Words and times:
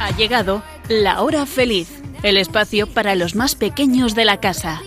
Ha 0.00 0.10
llegado 0.16 0.64
la 0.88 1.22
hora 1.22 1.46
feliz, 1.46 1.88
el 2.24 2.36
espacio 2.36 2.88
para 2.88 3.14
los 3.14 3.36
más 3.36 3.54
pequeños 3.54 4.16
de 4.16 4.24
la 4.24 4.40
casa. 4.40 4.82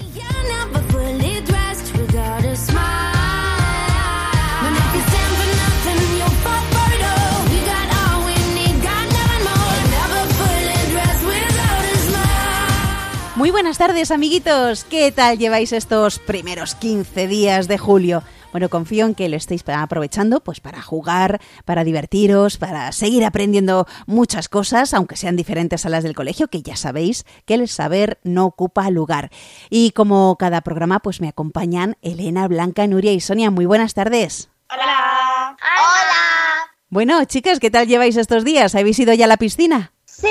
Muy 13.36 13.52
buenas 13.52 13.78
tardes, 13.78 14.12
amiguitos. 14.12 14.84
¿Qué 14.84 15.10
tal 15.14 15.38
lleváis 15.38 15.72
estos 15.72 16.20
primeros 16.20 16.76
15 16.76 17.28
días 17.28 17.70
de 17.70 17.78
julio? 17.78 18.24
Bueno, 18.52 18.70
confío 18.70 19.06
en 19.06 19.14
que 19.14 19.30
lo 19.30 19.36
estéis 19.38 19.64
aprovechando 19.68 20.40
pues 20.44 20.60
para 20.62 20.82
jugar, 20.82 21.40
para 21.66 21.84
divertiros, 21.84 22.58
para 22.58 22.92
seguir 22.92 23.24
aprendiendo 23.26 23.86
muchas 24.08 24.50
cosas, 24.50 24.94
aunque 24.94 25.16
sean 25.18 25.36
diferentes 25.36 25.86
a 25.86 25.90
las 25.90 26.04
del 26.04 26.16
colegio, 26.16 26.48
que 26.48 26.62
ya 26.62 26.76
sabéis 26.76 27.26
que 27.46 27.54
el 27.56 27.68
saber 27.68 28.20
no 28.24 28.46
ocupa 28.46 28.90
lugar. 28.90 29.30
Y 29.70 29.92
como 29.92 30.38
cada 30.38 30.62
programa, 30.62 31.00
pues 31.00 31.22
me 31.22 31.28
acompañan 31.28 31.98
Elena, 32.02 32.48
Blanca, 32.48 32.88
Nuria 32.88 33.12
y 33.14 33.20
Sonia. 33.20 33.52
Muy 33.52 33.66
buenas 33.66 33.94
tardes. 33.94 34.50
Hola. 34.72 35.56
Hola. 35.60 36.72
Bueno, 36.90 37.24
chicas, 37.26 37.60
¿qué 37.60 37.70
tal 37.70 37.86
lleváis 37.88 38.16
estos 38.16 38.44
días? 38.46 38.74
¿Habéis 38.76 38.98
ido 38.98 39.14
ya 39.14 39.26
a 39.26 39.28
la 39.28 39.38
piscina? 39.38 39.92
Sí, 40.06 40.28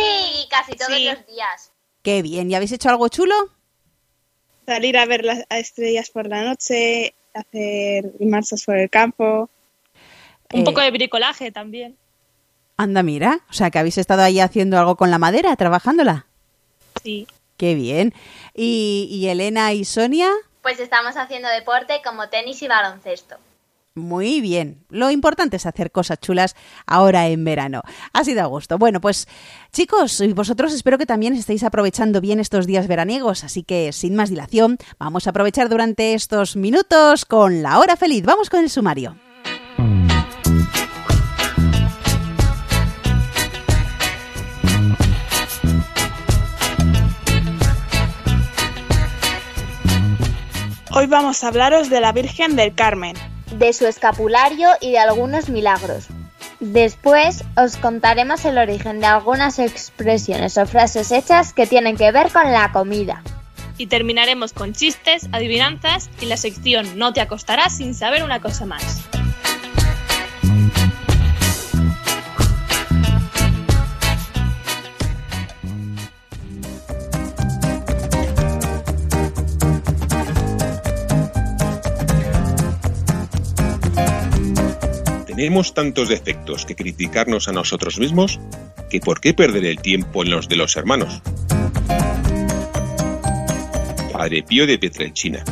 casi 0.51 0.73
todos 0.73 0.93
Sí. 0.95 1.05
los 1.05 1.27
días. 1.27 1.71
Qué 2.03 2.23
bien. 2.23 2.51
¿Y 2.51 2.55
habéis 2.55 2.73
hecho 2.73 2.89
algo 2.89 3.09
chulo? 3.09 3.35
Salir 4.65 4.97
a 4.99 5.07
ver 5.07 5.25
las 5.25 5.45
estrellas 5.51 6.11
por 6.11 6.27
la 6.27 6.43
noche, 6.43 7.15
hacer 7.39 8.13
marchas 8.21 8.65
por 8.65 8.77
el 8.77 8.91
campo. 8.91 9.49
Un 10.53 10.61
Eh, 10.61 10.65
poco 10.65 10.81
de 10.81 10.91
bricolaje 10.91 11.51
también. 11.53 11.97
Anda, 12.77 13.03
mira. 13.03 13.41
O 13.51 13.53
sea, 13.53 13.71
que 13.71 13.79
habéis 13.79 13.99
estado 13.99 14.23
ahí 14.23 14.39
haciendo 14.41 14.79
algo 14.79 14.97
con 14.97 15.11
la 15.11 15.19
madera, 15.19 15.57
trabajándola. 15.57 16.27
Sí. 17.03 17.27
Qué 17.57 17.75
bien. 17.75 18.13
¿Y, 18.55 19.09
y 19.11 19.29
Elena 19.29 19.73
y 19.73 19.85
Sonia? 19.85 20.31
Pues 20.63 20.79
estamos 20.81 21.17
haciendo 21.17 21.49
deporte 21.49 22.01
como 22.05 22.29
tenis 22.29 22.61
y 22.63 22.69
baloncesto. 22.69 23.37
Muy 23.97 24.43
bien. 24.43 24.85
Lo 24.91 25.11
importante 25.11 25.57
es 25.57 25.65
hacer 25.65 25.91
cosas 25.91 26.21
chulas 26.21 26.55
ahora 26.87 27.29
en 27.29 27.43
verano. 27.47 27.81
Ha 28.13 28.25
sido 28.25 28.43
a 28.43 28.47
gusto. 28.47 28.77
Bueno, 28.77 29.01
pues 29.01 29.27
chicos, 29.73 30.21
y 30.21 30.35
vosotros 30.35 30.75
espero 30.75 30.99
que 30.99 31.07
también 31.07 31.33
estéis 31.33 31.65
aprovechando 31.65 32.21
bien 32.21 32.39
estos 32.39 32.67
días 32.67 32.89
veraniegos, 32.89 33.43
así 33.43 33.63
que 33.63 33.95
sin 33.95 34.15
más 34.15 34.29
dilación, 34.29 34.77
vamos 34.99 35.27
a 35.27 35.31
aprovechar 35.31 35.71
durante 35.71 36.13
estos 36.13 36.57
minutos 36.57 37.25
con 37.25 37.63
la 37.63 37.79
hora 37.79 37.97
feliz. 37.97 38.23
Vamos 38.27 38.51
con 38.51 38.61
el 38.61 38.69
sumario. 38.69 39.17
Hoy 50.93 51.07
vamos 51.07 51.43
a 51.43 51.49
hablaros 51.49 51.89
de 51.89 52.01
la 52.03 52.13
Virgen 52.13 52.57
del 52.57 52.75
Carmen. 52.75 53.17
De 53.53 53.73
su 53.73 53.87
escapulario 53.87 54.71
y 54.81 54.93
de 54.93 54.99
algunos 54.99 55.49
milagros. 55.49 56.09
Después 56.61 57.45
os 57.57 57.77
contaremos 57.77 58.45
el 58.45 58.59
origen 58.59 59.01
de 59.01 59.07
algunas 59.07 59.59
expresiones 59.59 60.57
o 60.57 60.67
frases 60.67 61.13
hechas 61.13 61.53
que 61.53 61.67
tienen 61.67 61.97
que 61.97 62.11
ver 62.13 62.31
con 62.33 62.51
la 62.51 62.73
comida. 62.73 63.23
Y 63.79 63.89
terminaremos 63.89 64.53
con 64.53 64.73
chistes, 64.73 65.29
adivinanzas 65.33 66.09
y 66.21 66.27
la 66.27 66.39
sección 66.39 66.99
No 66.99 67.13
te 67.13 67.21
acostarás 67.21 67.77
sin 67.77 67.95
saber 67.95 68.23
una 68.23 68.41
cosa 68.41 68.65
más. 68.65 69.07
Tenemos 85.37 85.75
tantos 85.75 86.09
defectos 86.09 86.65
que 86.65 86.75
criticarnos 86.75 87.47
a 87.47 87.53
nosotros 87.53 87.99
mismos 87.99 88.41
que 88.89 89.01
por 89.01 89.21
qué 89.21 89.35
perder 89.35 89.67
el 89.67 89.79
tiempo 89.83 90.23
en 90.23 90.31
los 90.31 90.49
de 90.49 90.57
los 90.57 90.75
hermanos. 90.77 91.21
Padre 94.15 94.43
Pío 94.43 94.67
de 94.67 94.79
Pietrelcina. 94.79 95.45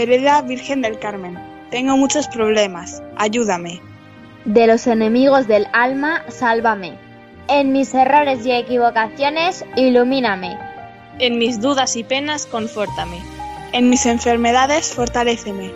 Querida 0.00 0.40
Virgen 0.40 0.80
del 0.80 0.98
Carmen, 0.98 1.38
tengo 1.70 1.94
muchos 1.94 2.26
problemas. 2.28 3.02
Ayúdame. 3.16 3.82
De 4.46 4.66
los 4.66 4.86
enemigos 4.86 5.46
del 5.46 5.66
alma, 5.74 6.22
sálvame. 6.28 6.96
En 7.48 7.72
mis 7.72 7.92
errores 7.92 8.46
y 8.46 8.52
equivocaciones, 8.52 9.62
ilumíname. 9.76 10.56
En 11.18 11.36
mis 11.36 11.60
dudas 11.60 11.96
y 11.96 12.02
penas, 12.02 12.46
confórtame. 12.46 13.18
En 13.72 13.90
mis 13.90 14.06
enfermedades, 14.06 14.90
fortaléceme. 14.94 15.70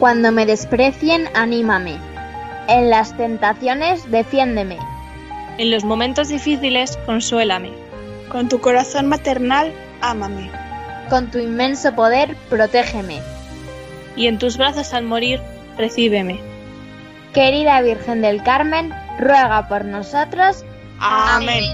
Cuando 0.00 0.32
me 0.32 0.46
desprecien, 0.46 1.28
anímame. 1.34 1.96
En 2.66 2.90
las 2.90 3.16
tentaciones, 3.16 4.10
defiéndeme. 4.10 4.78
En 5.58 5.70
los 5.70 5.84
momentos 5.84 6.26
difíciles, 6.26 6.98
consuélame. 7.06 7.70
Con 8.30 8.48
tu 8.48 8.60
corazón 8.60 9.06
maternal, 9.06 9.72
ámame. 10.00 10.50
Con 11.08 11.30
tu 11.30 11.38
inmenso 11.38 11.94
poder, 11.94 12.36
protégeme. 12.50 13.33
Y 14.16 14.26
en 14.26 14.38
tus 14.38 14.56
brazos 14.56 14.92
al 14.94 15.04
morir, 15.04 15.40
recíbeme. 15.76 16.38
Querida 17.32 17.80
Virgen 17.82 18.22
del 18.22 18.42
Carmen, 18.42 18.92
ruega 19.18 19.68
por 19.68 19.84
nosotros. 19.84 20.64
Amén. 21.00 21.64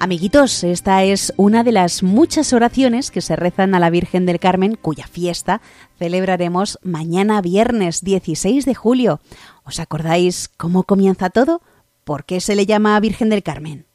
Amiguitos, 0.00 0.62
esta 0.62 1.02
es 1.02 1.32
una 1.36 1.64
de 1.64 1.72
las 1.72 2.04
muchas 2.04 2.52
oraciones 2.52 3.10
que 3.10 3.20
se 3.20 3.34
rezan 3.34 3.74
a 3.74 3.80
la 3.80 3.90
Virgen 3.90 4.26
del 4.26 4.38
Carmen, 4.38 4.76
cuya 4.76 5.08
fiesta 5.08 5.60
celebraremos 5.98 6.78
mañana 6.84 7.40
viernes 7.40 8.04
16 8.04 8.64
de 8.64 8.74
julio. 8.76 9.18
¿Os 9.64 9.80
acordáis 9.80 10.50
cómo 10.56 10.84
comienza 10.84 11.30
todo? 11.30 11.62
¿Por 12.04 12.24
qué 12.24 12.40
se 12.40 12.54
le 12.54 12.64
llama 12.64 13.00
Virgen 13.00 13.28
del 13.28 13.42
Carmen? 13.42 13.86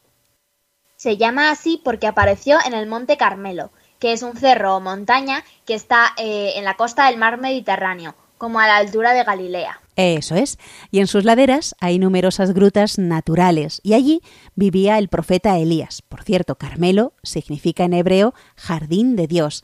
Se 0.97 1.15
llama 1.15 1.51
así 1.51 1.79
porque 1.81 2.07
apareció 2.07 2.57
en 2.65 2.73
el 2.73 2.85
Monte 2.85 3.15
Carmelo, 3.15 3.71
que 3.99 4.11
es 4.11 4.23
un 4.23 4.35
cerro 4.35 4.75
o 4.75 4.81
montaña 4.81 5.45
que 5.65 5.73
está 5.73 6.13
eh, 6.17 6.51
en 6.57 6.65
la 6.65 6.75
costa 6.75 7.05
del 7.05 7.17
mar 7.17 7.39
Mediterráneo, 7.39 8.13
como 8.43 8.59
a 8.59 8.67
la 8.67 8.75
altura 8.75 9.13
de 9.13 9.23
Galilea. 9.23 9.79
Eso 9.95 10.35
es. 10.35 10.59
Y 10.91 10.99
en 10.99 11.07
sus 11.07 11.23
laderas 11.23 11.75
hay 11.79 11.97
numerosas 11.97 12.53
grutas 12.53 12.99
naturales. 12.99 13.79
Y 13.83 13.93
allí 13.93 14.21
vivía 14.53 14.97
el 14.97 15.07
profeta 15.07 15.57
Elías. 15.57 16.01
Por 16.01 16.23
cierto, 16.23 16.55
Carmelo 16.55 17.13
significa 17.23 17.85
en 17.85 17.93
hebreo 17.93 18.33
jardín 18.57 19.15
de 19.15 19.27
Dios. 19.27 19.63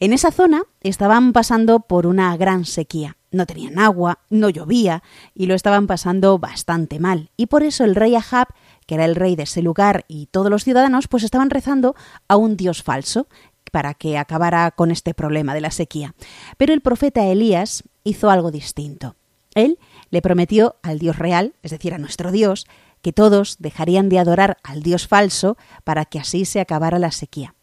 En 0.00 0.14
esa 0.14 0.30
zona 0.30 0.62
estaban 0.80 1.34
pasando 1.34 1.80
por 1.80 2.06
una 2.06 2.34
gran 2.38 2.64
sequía. 2.64 3.18
No 3.30 3.44
tenían 3.44 3.78
agua, 3.78 4.20
no 4.30 4.48
llovía 4.48 5.02
y 5.34 5.44
lo 5.44 5.54
estaban 5.54 5.86
pasando 5.86 6.38
bastante 6.38 7.00
mal. 7.00 7.28
Y 7.36 7.44
por 7.48 7.62
eso 7.62 7.84
el 7.84 7.94
rey 7.94 8.14
Ahab, 8.14 8.48
que 8.86 8.94
era 8.94 9.04
el 9.04 9.16
rey 9.16 9.36
de 9.36 9.42
ese 9.42 9.60
lugar, 9.60 10.06
y 10.08 10.28
todos 10.28 10.48
los 10.48 10.64
ciudadanos, 10.64 11.08
pues 11.08 11.24
estaban 11.24 11.50
rezando 11.50 11.94
a 12.26 12.36
un 12.36 12.56
dios 12.56 12.82
falso 12.82 13.28
para 13.70 13.92
que 13.92 14.16
acabara 14.16 14.70
con 14.70 14.90
este 14.90 15.12
problema 15.12 15.52
de 15.52 15.60
la 15.60 15.72
sequía. 15.72 16.14
Pero 16.56 16.72
el 16.72 16.80
profeta 16.80 17.26
Elías 17.26 17.84
hizo 18.04 18.30
algo 18.30 18.50
distinto. 18.50 19.16
Él 19.54 19.78
le 20.10 20.22
prometió 20.22 20.76
al 20.82 20.98
Dios 20.98 21.18
real, 21.18 21.54
es 21.62 21.70
decir, 21.70 21.94
a 21.94 21.98
nuestro 21.98 22.32
Dios, 22.32 22.66
que 23.02 23.12
todos 23.12 23.56
dejarían 23.58 24.08
de 24.08 24.18
adorar 24.18 24.58
al 24.62 24.82
Dios 24.82 25.08
falso 25.08 25.56
para 25.84 26.04
que 26.04 26.18
así 26.18 26.44
se 26.44 26.60
acabara 26.60 26.98
la 26.98 27.10
sequía. 27.10 27.54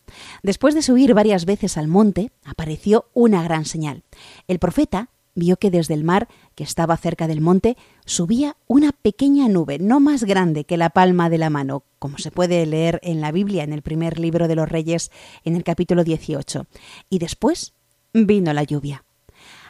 Después 0.43 0.75
de 0.75 0.81
subir 0.81 1.13
varias 1.13 1.45
veces 1.45 1.77
al 1.77 1.87
monte, 1.87 2.31
apareció 2.43 3.05
una 3.13 3.43
gran 3.43 3.65
señal. 3.65 4.03
El 4.47 4.59
profeta 4.59 5.09
vio 5.33 5.57
que 5.57 5.71
desde 5.71 5.93
el 5.93 6.03
mar, 6.03 6.27
que 6.55 6.63
estaba 6.63 6.97
cerca 6.97 7.27
del 7.27 7.41
monte, 7.41 7.77
subía 8.05 8.57
una 8.67 8.91
pequeña 8.91 9.47
nube, 9.47 9.79
no 9.79 9.99
más 9.99 10.23
grande 10.25 10.65
que 10.65 10.77
la 10.77 10.89
palma 10.89 11.29
de 11.29 11.37
la 11.37 11.49
mano, 11.49 11.83
como 11.99 12.17
se 12.17 12.31
puede 12.31 12.65
leer 12.65 12.99
en 13.01 13.21
la 13.21 13.31
Biblia, 13.31 13.63
en 13.63 13.73
el 13.73 13.81
primer 13.81 14.19
libro 14.19 14.47
de 14.47 14.55
los 14.55 14.69
Reyes, 14.69 15.11
en 15.43 15.55
el 15.55 15.63
capítulo 15.63 16.03
18. 16.03 16.67
Y 17.09 17.19
después 17.19 17.73
vino 18.13 18.53
la 18.53 18.63
lluvia. 18.63 19.05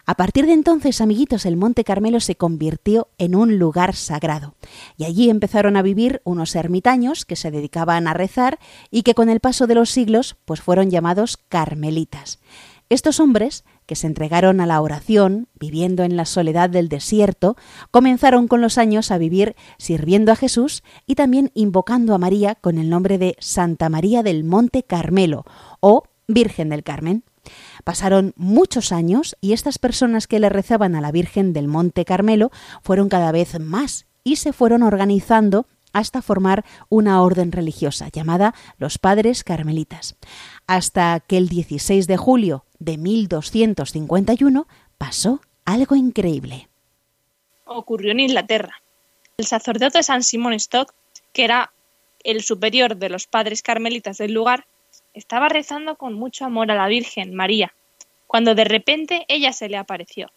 A 0.06 0.16
partir 0.16 0.46
de 0.46 0.54
entonces, 0.54 1.02
amiguitos, 1.02 1.46
el 1.46 1.58
Monte 1.58 1.84
Carmelo 1.84 2.20
se 2.20 2.36
convirtió 2.36 3.10
en 3.18 3.36
un 3.36 3.60
lugar 3.60 3.96
sagrado, 3.96 4.56
y 4.98 5.06
allí 5.06 5.30
empezaron 5.30 5.78
a 5.78 5.82
vivir 5.82 6.22
unos 6.24 6.56
ermitaños 6.56 7.26
que 7.26 7.36
se 7.36 7.52
dedicaban 7.52 8.08
a 8.08 8.14
rezar 8.14 8.60
y 8.90 9.04
que 9.04 9.14
con 9.14 9.30
el 9.30 9.40
paso 9.40 9.68
de 9.68 9.76
los 9.76 9.90
siglos 9.90 10.38
pues 10.46 10.62
fueron 10.62 10.90
llamados 10.90 11.38
carmelitas. 11.38 12.40
Estos 12.90 13.22
hombres 13.22 13.64
que 13.86 13.96
se 13.96 14.08
entregaron 14.08 14.60
a 14.60 14.66
la 14.66 14.82
oración, 14.82 15.48
viviendo 15.58 16.04
en 16.04 16.18
la 16.18 16.26
soledad 16.26 16.70
del 16.70 16.90
desierto, 16.90 17.56
comenzaron 17.90 18.50
con 18.50 18.60
los 18.60 18.78
años 18.78 19.12
a 19.12 19.18
vivir 19.18 19.56
sirviendo 19.78 20.34
a 20.34 20.36
Jesús 20.36 20.84
y 21.06 21.16
también 21.16 21.52
invocando 21.54 22.14
a 22.14 22.18
María 22.18 22.56
con 22.56 22.78
el 22.78 22.90
nombre 22.90 23.18
de 23.18 23.38
Santa 23.40 23.88
María 23.88 24.24
del 24.24 24.44
Monte 24.44 24.84
Carmelo 24.84 25.46
o 25.80 26.04
Virgen 26.28 26.68
del 26.68 26.84
Carmen. 26.84 27.24
Pasaron 27.84 28.34
muchos 28.36 28.92
años 28.92 29.36
y 29.42 29.54
estas 29.54 29.80
personas 29.80 30.28
que 30.28 30.40
le 30.40 30.50
rezaban 30.50 30.96
a 30.96 31.02
la 31.02 31.12
Virgen 31.12 31.54
del 31.54 31.68
Monte 31.68 32.06
Carmelo 32.06 32.52
fueron 32.84 33.10
cada 33.10 33.32
vez 33.32 33.60
más 33.60 34.06
y 34.24 34.38
se 34.38 34.54
fueron 34.54 34.84
organizando 34.84 35.66
hasta 35.94 36.22
formar 36.22 36.64
una 36.90 37.22
orden 37.22 37.52
religiosa 37.52 38.10
llamada 38.10 38.54
los 38.78 38.98
Padres 38.98 39.44
Carmelitas, 39.44 40.16
hasta 40.68 41.20
que 41.20 41.38
el 41.38 41.50
16 41.50 42.08
de 42.08 42.18
julio 42.18 42.66
de 42.80 42.98
1251 42.98 44.68
pasó 44.98 45.42
algo 45.66 45.96
increíble. 45.96 46.70
Ocurrió 47.66 48.12
en 48.12 48.22
Inglaterra. 48.22 48.82
El 49.38 49.46
sacerdote 49.46 50.04
San 50.04 50.24
Simón 50.24 50.54
Stock, 50.54 50.94
que 51.34 51.44
era 51.44 51.74
el 52.24 52.44
superior 52.44 52.98
de 52.98 53.10
los 53.10 53.28
padres 53.28 53.62
carmelitas 53.62 54.18
del 54.18 54.34
lugar, 54.34 54.66
estaba 55.14 55.50
rezando 55.50 55.96
con 55.96 56.14
mucho 56.14 56.46
amor 56.46 56.72
a 56.72 56.76
la 56.76 56.88
Virgen 56.88 57.34
María, 57.34 57.74
cuando 58.28 58.56
de 58.56 58.64
repente 58.64 59.26
ella 59.28 59.54
se 59.54 59.70
le 59.70 59.78
apareció. 59.78 60.32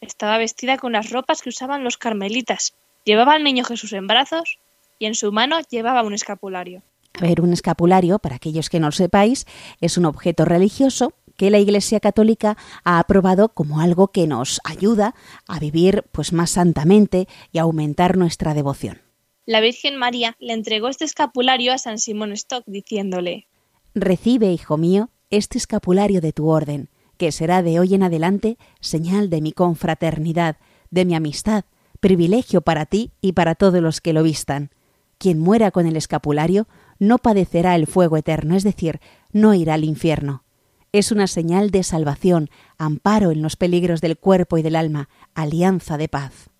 Estaba 0.00 0.38
vestida 0.38 0.78
con 0.78 0.92
las 0.92 1.10
ropas 1.10 1.42
que 1.42 1.50
usaban 1.50 1.84
los 1.84 1.98
carmelitas, 1.98 2.74
llevaba 3.04 3.34
al 3.34 3.44
niño 3.44 3.64
Jesús 3.64 3.92
en 3.92 4.06
brazos 4.06 4.58
y 4.98 5.06
en 5.06 5.14
su 5.14 5.32
mano 5.32 5.58
llevaba 5.70 6.02
un 6.02 6.14
escapulario. 6.14 6.82
A 7.14 7.20
ver, 7.20 7.40
un 7.40 7.52
escapulario, 7.52 8.18
para 8.18 8.36
aquellos 8.36 8.68
que 8.68 8.80
no 8.80 8.88
lo 8.88 8.92
sepáis, 8.92 9.46
es 9.80 9.96
un 9.98 10.04
objeto 10.04 10.44
religioso 10.44 11.12
que 11.36 11.50
la 11.50 11.58
Iglesia 11.58 12.00
Católica 12.00 12.56
ha 12.84 12.98
aprobado 12.98 13.50
como 13.50 13.80
algo 13.80 14.08
que 14.08 14.26
nos 14.26 14.60
ayuda 14.64 15.14
a 15.46 15.58
vivir 15.58 16.04
pues 16.12 16.32
más 16.32 16.50
santamente 16.50 17.28
y 17.52 17.58
a 17.58 17.62
aumentar 17.62 18.16
nuestra 18.16 18.54
devoción. 18.54 19.02
La 19.46 19.60
Virgen 19.60 19.96
María 19.96 20.36
le 20.38 20.54
entregó 20.54 20.88
este 20.88 21.04
escapulario 21.04 21.72
a 21.72 21.78
San 21.78 21.98
Simón 21.98 22.32
Stock 22.32 22.64
diciéndole 22.66 23.46
Recibe, 23.94 24.50
hijo 24.52 24.76
mío, 24.76 25.10
este 25.30 25.56
escapulario 25.56 26.20
de 26.20 26.32
tu 26.32 26.48
orden, 26.48 26.88
que 27.16 27.30
será 27.30 27.62
de 27.62 27.78
hoy 27.78 27.94
en 27.94 28.02
adelante 28.02 28.58
señal 28.80 29.30
de 29.30 29.40
mi 29.40 29.52
confraternidad, 29.52 30.56
de 30.90 31.04
mi 31.04 31.14
amistad, 31.14 31.64
privilegio 32.00 32.60
para 32.60 32.86
ti 32.86 33.12
y 33.20 33.32
para 33.32 33.54
todos 33.54 33.80
los 33.80 34.00
que 34.00 34.12
lo 34.12 34.24
vistan. 34.24 34.70
Quien 35.18 35.38
muera 35.38 35.70
con 35.70 35.86
el 35.86 35.96
escapulario 35.96 36.66
no 36.98 37.18
padecerá 37.18 37.76
el 37.76 37.86
fuego 37.86 38.16
eterno, 38.16 38.56
es 38.56 38.64
decir, 38.64 39.00
no 39.30 39.54
irá 39.54 39.74
al 39.74 39.84
infierno. 39.84 40.42
Es 40.90 41.12
una 41.12 41.28
señal 41.28 41.70
de 41.70 41.84
salvación, 41.84 42.50
amparo 42.78 43.30
en 43.30 43.42
los 43.42 43.54
peligros 43.54 44.00
del 44.00 44.18
cuerpo 44.18 44.58
y 44.58 44.62
del 44.62 44.74
alma, 44.74 45.08
alianza 45.34 45.98
de 45.98 46.08
paz. 46.08 46.50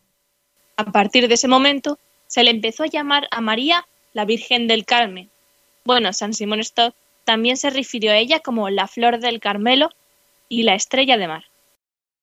A 0.76 0.92
partir 0.92 1.26
de 1.26 1.34
ese 1.34 1.48
momento, 1.48 1.98
se 2.28 2.44
le 2.44 2.50
empezó 2.50 2.84
a 2.84 2.88
llamar 2.88 3.26
a 3.32 3.40
María 3.40 3.86
la 4.12 4.24
Virgen 4.24 4.68
del 4.68 4.84
Carmen. 4.84 5.30
Bueno, 5.84 6.12
San 6.12 6.32
Simón 6.32 6.60
Stock 6.60 6.94
también 7.24 7.56
se 7.56 7.70
refirió 7.70 8.12
a 8.12 8.16
ella 8.16 8.40
como 8.40 8.70
la 8.70 8.86
flor 8.86 9.18
del 9.18 9.40
Carmelo 9.40 9.90
y 10.48 10.62
la 10.62 10.74
estrella 10.74 11.16
de 11.16 11.28
mar. 11.28 11.44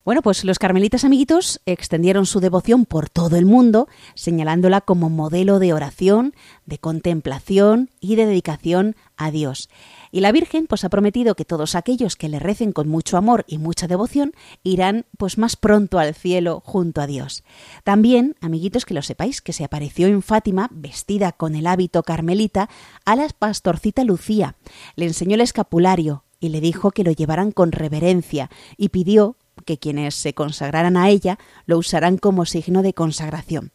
Bueno, 0.04 0.24
pues 0.24 0.44
los 0.46 0.58
carmelitas 0.58 1.04
amiguitos 1.04 1.62
extendieron 1.68 2.26
su 2.26 2.40
devoción 2.40 2.88
por 2.88 3.08
todo 3.08 3.36
el 3.36 3.46
mundo, 3.46 3.88
señalándola 4.16 4.82
como 4.82 5.12
modelo 5.12 5.60
de 5.60 5.74
oración, 5.74 6.34
de 6.66 6.80
contemplación 6.80 7.92
y 8.00 8.16
de 8.16 8.26
dedicación 8.26 8.96
a 9.16 9.30
Dios. 9.30 9.70
Y 10.12 10.22
la 10.22 10.32
Virgen 10.32 10.66
pues 10.66 10.84
ha 10.86 10.90
prometido 10.90 11.36
que 11.36 11.46
todos 11.46 11.76
aquellos 11.76 12.16
que 12.16 12.30
le 12.30 12.40
recen 12.40 12.72
con 12.72 12.90
mucho 12.90 13.16
amor 13.16 13.46
y 13.48 13.60
mucha 13.60 13.88
devoción 13.88 14.34
irán 14.64 15.06
pues 15.20 15.38
más 15.38 15.56
pronto 15.56 16.00
al 16.00 16.16
cielo 16.16 16.64
junto 16.66 17.00
a 17.00 17.06
Dios. 17.06 17.44
También, 17.84 18.36
amiguitos, 18.42 18.86
que 18.86 18.96
lo 18.96 19.04
sepáis, 19.04 19.40
que 19.40 19.54
se 19.54 19.64
apareció 19.64 20.08
en 20.08 20.24
Fátima 20.24 20.68
vestida 20.72 21.32
con 21.32 21.54
el 21.54 21.68
hábito 21.68 22.02
carmelita 22.02 22.72
a 23.06 23.16
la 23.16 23.28
pastorcita 23.38 24.04
Lucía. 24.04 24.56
Le 24.96 25.06
enseñó 25.06 25.36
el 25.36 25.42
escapulario, 25.42 26.24
y 26.42 26.50
le 26.50 26.60
dijo 26.60 26.92
que 26.92 27.04
lo 27.06 27.12
llevaran 27.12 27.52
con 27.52 27.72
reverencia 27.72 28.50
y 28.76 28.90
pidió 28.90 29.38
que 29.62 29.78
quienes 29.78 30.16
se 30.16 30.34
consagraran 30.34 30.98
a 30.98 31.10
ella 31.10 31.40
lo 31.66 31.78
usarán 31.78 32.18
como 32.18 32.46
signo 32.46 32.82
de 32.82 32.94
consagración. 32.94 33.72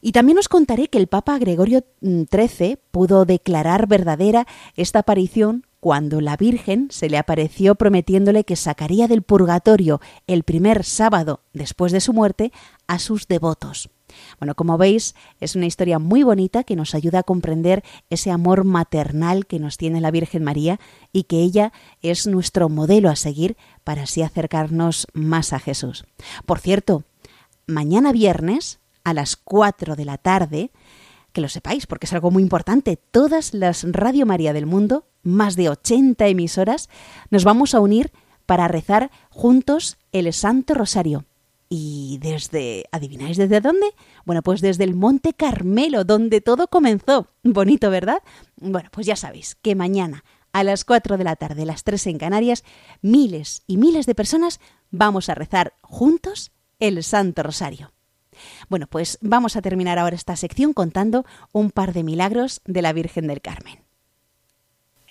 Y 0.00 0.12
también 0.12 0.38
os 0.38 0.48
contaré 0.48 0.88
que 0.88 0.98
el 0.98 1.06
Papa 1.06 1.38
Gregorio 1.38 1.84
XIII 2.02 2.78
pudo 2.90 3.24
declarar 3.24 3.86
verdadera 3.86 4.46
esta 4.76 5.00
aparición 5.00 5.66
cuando 5.80 6.20
la 6.20 6.36
Virgen 6.36 6.88
se 6.90 7.10
le 7.10 7.18
apareció 7.18 7.74
prometiéndole 7.74 8.44
que 8.44 8.56
sacaría 8.56 9.06
del 9.06 9.22
purgatorio 9.22 10.00
el 10.26 10.42
primer 10.42 10.82
sábado 10.82 11.40
después 11.52 11.92
de 11.92 12.00
su 12.00 12.12
muerte 12.14 12.52
a 12.86 12.98
sus 12.98 13.28
devotos. 13.28 13.90
Bueno, 14.38 14.54
como 14.54 14.78
veis, 14.78 15.14
es 15.40 15.56
una 15.56 15.66
historia 15.66 15.98
muy 15.98 16.22
bonita 16.22 16.64
que 16.64 16.76
nos 16.76 16.94
ayuda 16.94 17.20
a 17.20 17.22
comprender 17.22 17.82
ese 18.10 18.30
amor 18.30 18.64
maternal 18.64 19.46
que 19.46 19.58
nos 19.58 19.76
tiene 19.76 20.00
la 20.00 20.10
Virgen 20.10 20.44
María 20.44 20.80
y 21.12 21.24
que 21.24 21.38
ella 21.38 21.72
es 22.02 22.26
nuestro 22.26 22.68
modelo 22.68 23.10
a 23.10 23.16
seguir 23.16 23.56
para 23.84 24.02
así 24.02 24.22
acercarnos 24.22 25.06
más 25.12 25.52
a 25.52 25.58
Jesús. 25.58 26.04
Por 26.46 26.58
cierto, 26.58 27.04
mañana 27.66 28.12
viernes 28.12 28.80
a 29.04 29.14
las 29.14 29.36
4 29.36 29.96
de 29.96 30.04
la 30.04 30.18
tarde, 30.18 30.70
que 31.32 31.40
lo 31.40 31.48
sepáis 31.48 31.86
porque 31.86 32.06
es 32.06 32.12
algo 32.12 32.30
muy 32.30 32.42
importante, 32.42 32.96
todas 32.96 33.54
las 33.54 33.84
Radio 33.90 34.26
María 34.26 34.52
del 34.52 34.66
mundo, 34.66 35.06
más 35.22 35.56
de 35.56 35.68
80 35.68 36.26
emisoras, 36.28 36.88
nos 37.30 37.44
vamos 37.44 37.74
a 37.74 37.80
unir 37.80 38.12
para 38.46 38.68
rezar 38.68 39.10
juntos 39.30 39.98
el 40.12 40.32
Santo 40.32 40.74
Rosario. 40.74 41.24
Y 41.76 42.18
desde, 42.20 42.84
¿adivináis 42.92 43.36
desde 43.36 43.60
dónde? 43.60 43.86
Bueno, 44.24 44.42
pues 44.42 44.60
desde 44.60 44.84
el 44.84 44.94
Monte 44.94 45.32
Carmelo, 45.32 46.04
donde 46.04 46.40
todo 46.40 46.68
comenzó. 46.68 47.26
Bonito, 47.42 47.90
¿verdad? 47.90 48.18
Bueno, 48.54 48.90
pues 48.92 49.08
ya 49.08 49.16
sabéis 49.16 49.56
que 49.56 49.74
mañana 49.74 50.22
a 50.52 50.62
las 50.62 50.84
4 50.84 51.18
de 51.18 51.24
la 51.24 51.34
tarde, 51.34 51.66
las 51.66 51.82
3 51.82 52.06
en 52.06 52.18
Canarias, 52.18 52.62
miles 53.02 53.64
y 53.66 53.76
miles 53.76 54.06
de 54.06 54.14
personas 54.14 54.60
vamos 54.92 55.28
a 55.28 55.34
rezar 55.34 55.74
juntos 55.82 56.52
el 56.78 57.02
Santo 57.02 57.42
Rosario. 57.42 57.92
Bueno, 58.68 58.86
pues 58.86 59.18
vamos 59.20 59.56
a 59.56 59.62
terminar 59.62 59.98
ahora 59.98 60.14
esta 60.14 60.36
sección 60.36 60.74
contando 60.74 61.26
un 61.50 61.72
par 61.72 61.92
de 61.92 62.04
milagros 62.04 62.60
de 62.66 62.82
la 62.82 62.92
Virgen 62.92 63.26
del 63.26 63.40
Carmen. 63.40 63.80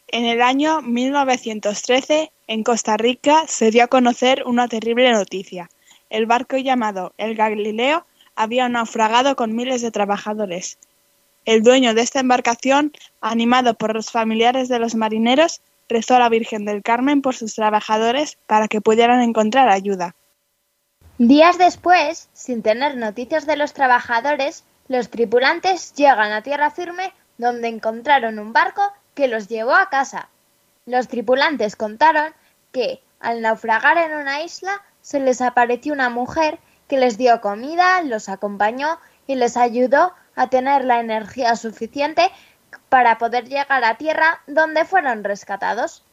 En 0.08 0.24
el 0.24 0.41
año 0.41 0.82
1913, 0.82 2.32
en 2.48 2.63
Costa 2.63 2.96
Rica, 2.96 3.43
se 3.50 3.70
dio 3.70 3.84
a 3.84 3.88
conocer 3.88 4.43
una 4.46 4.70
terrible 4.70 5.12
noticia. 5.12 5.70
El 6.13 6.27
barco 6.27 6.58
llamado 6.58 7.12
el 7.17 7.34
Galileo 7.34 8.05
había 8.36 8.70
naufragado 8.70 9.36
con 9.36 9.55
miles 9.55 9.82
de 9.82 9.89
trabajadores. 9.89 10.77
El 11.43 11.63
dueño 11.63 11.96
de 11.96 12.01
esta 12.01 12.20
embarcación, 12.20 12.91
animado 13.20 13.74
por 13.74 13.96
los 13.96 14.12
familiares 14.12 14.70
de 14.70 14.77
los 14.77 14.93
marineros, 14.93 15.63
rezó 15.89 16.17
a 16.17 16.20
la 16.20 16.29
Virgen 16.29 16.65
del 16.65 16.84
Carmen 16.84 17.24
por 17.24 17.34
sus 17.34 17.55
trabajadores 17.55 18.38
para 18.46 18.67
que 18.67 18.79
pudieran 18.79 19.22
encontrar 19.22 19.70
ayuda. 19.70 20.15
Días 21.17 21.58
después, 21.58 22.29
sin 22.32 22.62
tener 22.62 22.96
noticias 22.96 23.48
de 23.48 23.58
los 23.58 23.74
trabajadores, 23.74 24.65
los 24.88 25.10
tripulantes 25.10 25.96
llegan 25.96 26.32
a 26.32 26.43
tierra 26.43 26.70
firme 26.70 27.12
donde 27.39 27.70
encontraron 27.70 28.38
un 28.38 28.53
barco 28.53 28.84
que 29.15 29.27
los 29.27 29.48
llevó 29.48 29.74
a 29.74 29.89
casa. 29.89 30.29
Los 30.86 31.08
tripulantes 31.08 31.75
contaron 31.75 32.36
que, 32.72 33.01
al 33.20 33.41
naufragar 33.41 33.98
en 33.98 34.15
una 34.15 34.43
isla, 34.43 34.79
se 35.03 35.19
les 35.19 35.41
apareció 35.41 35.93
una 35.93 36.10
mujer 36.10 36.60
que 36.88 36.98
les 36.98 37.17
dio 37.17 37.41
comida, 37.41 38.01
los 38.01 38.29
acompañó 38.29 38.98
y 39.27 39.36
les 39.36 39.57
ayudó 39.57 40.13
a 40.36 40.50
tener 40.50 40.86
la 40.86 41.00
energía 41.00 41.55
suficiente 41.55 42.31
para 42.89 43.17
poder 43.17 43.48
llegar 43.48 43.83
a 43.83 43.98
tierra 43.98 44.41
donde 44.48 44.86
fueron 44.86 45.24
rescatados. 45.24 46.03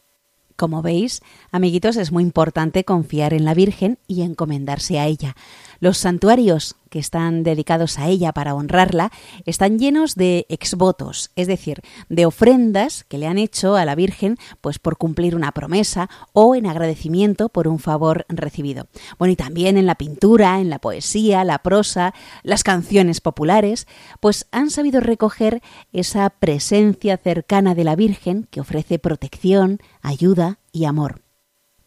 Como 0.57 0.81
veis, 0.81 1.21
amiguitos, 1.51 1.95
es 1.95 2.11
muy 2.11 2.21
importante 2.21 2.83
confiar 2.83 3.33
en 3.33 3.45
la 3.45 3.53
Virgen 3.53 3.97
y 4.07 4.21
encomendarse 4.21 4.99
a 4.99 5.07
ella. 5.07 5.35
Los 5.81 5.97
santuarios 5.97 6.75
que 6.91 6.99
están 6.99 7.41
dedicados 7.41 7.97
a 7.97 8.07
ella 8.07 8.33
para 8.33 8.53
honrarla 8.53 9.11
están 9.47 9.79
llenos 9.79 10.13
de 10.13 10.45
exvotos, 10.47 11.31
es 11.35 11.47
decir, 11.47 11.81
de 12.07 12.27
ofrendas 12.27 13.03
que 13.05 13.17
le 13.17 13.25
han 13.25 13.39
hecho 13.39 13.75
a 13.75 13.83
la 13.83 13.95
Virgen 13.95 14.37
pues 14.61 14.77
por 14.77 14.97
cumplir 14.97 15.35
una 15.35 15.53
promesa 15.53 16.07
o 16.33 16.53
en 16.53 16.67
agradecimiento 16.67 17.49
por 17.49 17.67
un 17.67 17.79
favor 17.79 18.27
recibido. 18.29 18.89
Bueno, 19.17 19.31
y 19.31 19.35
también 19.35 19.75
en 19.75 19.87
la 19.87 19.95
pintura, 19.95 20.59
en 20.59 20.69
la 20.69 20.77
poesía, 20.77 21.43
la 21.43 21.63
prosa, 21.63 22.13
las 22.43 22.61
canciones 22.61 23.19
populares, 23.19 23.87
pues 24.19 24.45
han 24.51 24.69
sabido 24.69 24.99
recoger 24.99 25.63
esa 25.93 26.29
presencia 26.29 27.17
cercana 27.17 27.73
de 27.73 27.85
la 27.85 27.95
Virgen 27.95 28.47
que 28.51 28.61
ofrece 28.61 28.99
protección, 28.99 29.79
ayuda 30.03 30.59
y 30.71 30.85
amor. 30.85 31.23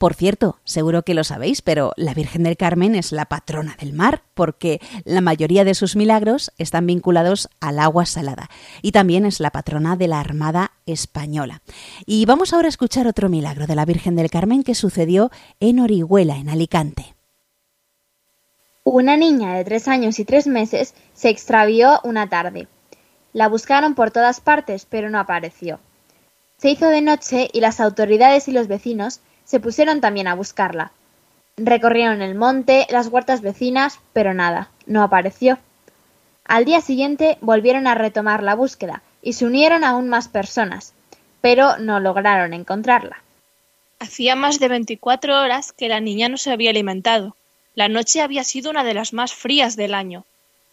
Por 0.04 0.12
cierto, 0.12 0.58
seguro 0.64 1.02
que 1.02 1.14
lo 1.14 1.24
sabéis, 1.24 1.62
pero 1.62 1.94
la 1.96 2.12
Virgen 2.12 2.42
del 2.42 2.58
Carmen 2.58 2.94
es 2.94 3.10
la 3.10 3.24
patrona 3.24 3.74
del 3.80 3.94
mar, 3.94 4.20
porque 4.34 4.78
la 5.04 5.22
mayoría 5.22 5.64
de 5.64 5.72
sus 5.72 5.96
milagros 5.96 6.52
están 6.58 6.86
vinculados 6.86 7.48
al 7.58 7.78
agua 7.78 8.04
salada, 8.04 8.50
y 8.82 8.92
también 8.92 9.24
es 9.24 9.40
la 9.40 9.50
patrona 9.50 9.96
de 9.96 10.08
la 10.08 10.20
Armada 10.20 10.72
Española. 10.84 11.62
Y 12.04 12.26
vamos 12.26 12.52
ahora 12.52 12.66
a 12.66 12.68
escuchar 12.68 13.06
otro 13.06 13.30
milagro 13.30 13.66
de 13.66 13.76
la 13.76 13.86
Virgen 13.86 14.14
del 14.14 14.28
Carmen 14.28 14.62
que 14.62 14.74
sucedió 14.74 15.30
en 15.58 15.80
Orihuela, 15.80 16.36
en 16.36 16.50
Alicante. 16.50 17.14
Una 18.82 19.16
niña 19.16 19.54
de 19.54 19.64
tres 19.64 19.88
años 19.88 20.18
y 20.18 20.26
tres 20.26 20.46
meses 20.46 20.92
se 21.14 21.30
extravió 21.30 22.00
una 22.04 22.28
tarde. 22.28 22.68
La 23.32 23.48
buscaron 23.48 23.94
por 23.94 24.10
todas 24.10 24.42
partes, 24.42 24.84
pero 24.84 25.08
no 25.08 25.18
apareció. 25.18 25.80
Se 26.58 26.68
hizo 26.68 26.88
de 26.88 27.00
noche 27.00 27.48
y 27.54 27.60
las 27.60 27.80
autoridades 27.80 28.48
y 28.48 28.52
los 28.52 28.68
vecinos 28.68 29.22
se 29.44 29.60
pusieron 29.60 30.00
también 30.00 30.28
a 30.28 30.34
buscarla. 30.34 30.92
Recorrieron 31.56 32.22
el 32.22 32.34
monte, 32.34 32.86
las 32.90 33.08
huertas 33.08 33.40
vecinas, 33.40 34.00
pero 34.12 34.34
nada, 34.34 34.70
no 34.86 35.02
apareció. 35.02 35.58
Al 36.44 36.64
día 36.64 36.80
siguiente 36.80 37.38
volvieron 37.40 37.86
a 37.86 37.94
retomar 37.94 38.42
la 38.42 38.54
búsqueda 38.54 39.02
y 39.22 39.34
se 39.34 39.46
unieron 39.46 39.84
aún 39.84 40.08
más 40.08 40.28
personas, 40.28 40.92
pero 41.40 41.78
no 41.78 42.00
lograron 42.00 42.52
encontrarla. 42.52 43.22
Hacía 43.98 44.36
más 44.36 44.58
de 44.58 44.68
24 44.68 45.40
horas 45.40 45.72
que 45.72 45.88
la 45.88 46.00
niña 46.00 46.28
no 46.28 46.36
se 46.36 46.52
había 46.52 46.70
alimentado. 46.70 47.36
La 47.74 47.88
noche 47.88 48.20
había 48.20 48.44
sido 48.44 48.70
una 48.70 48.84
de 48.84 48.94
las 48.94 49.12
más 49.12 49.32
frías 49.32 49.76
del 49.76 49.94
año. 49.94 50.24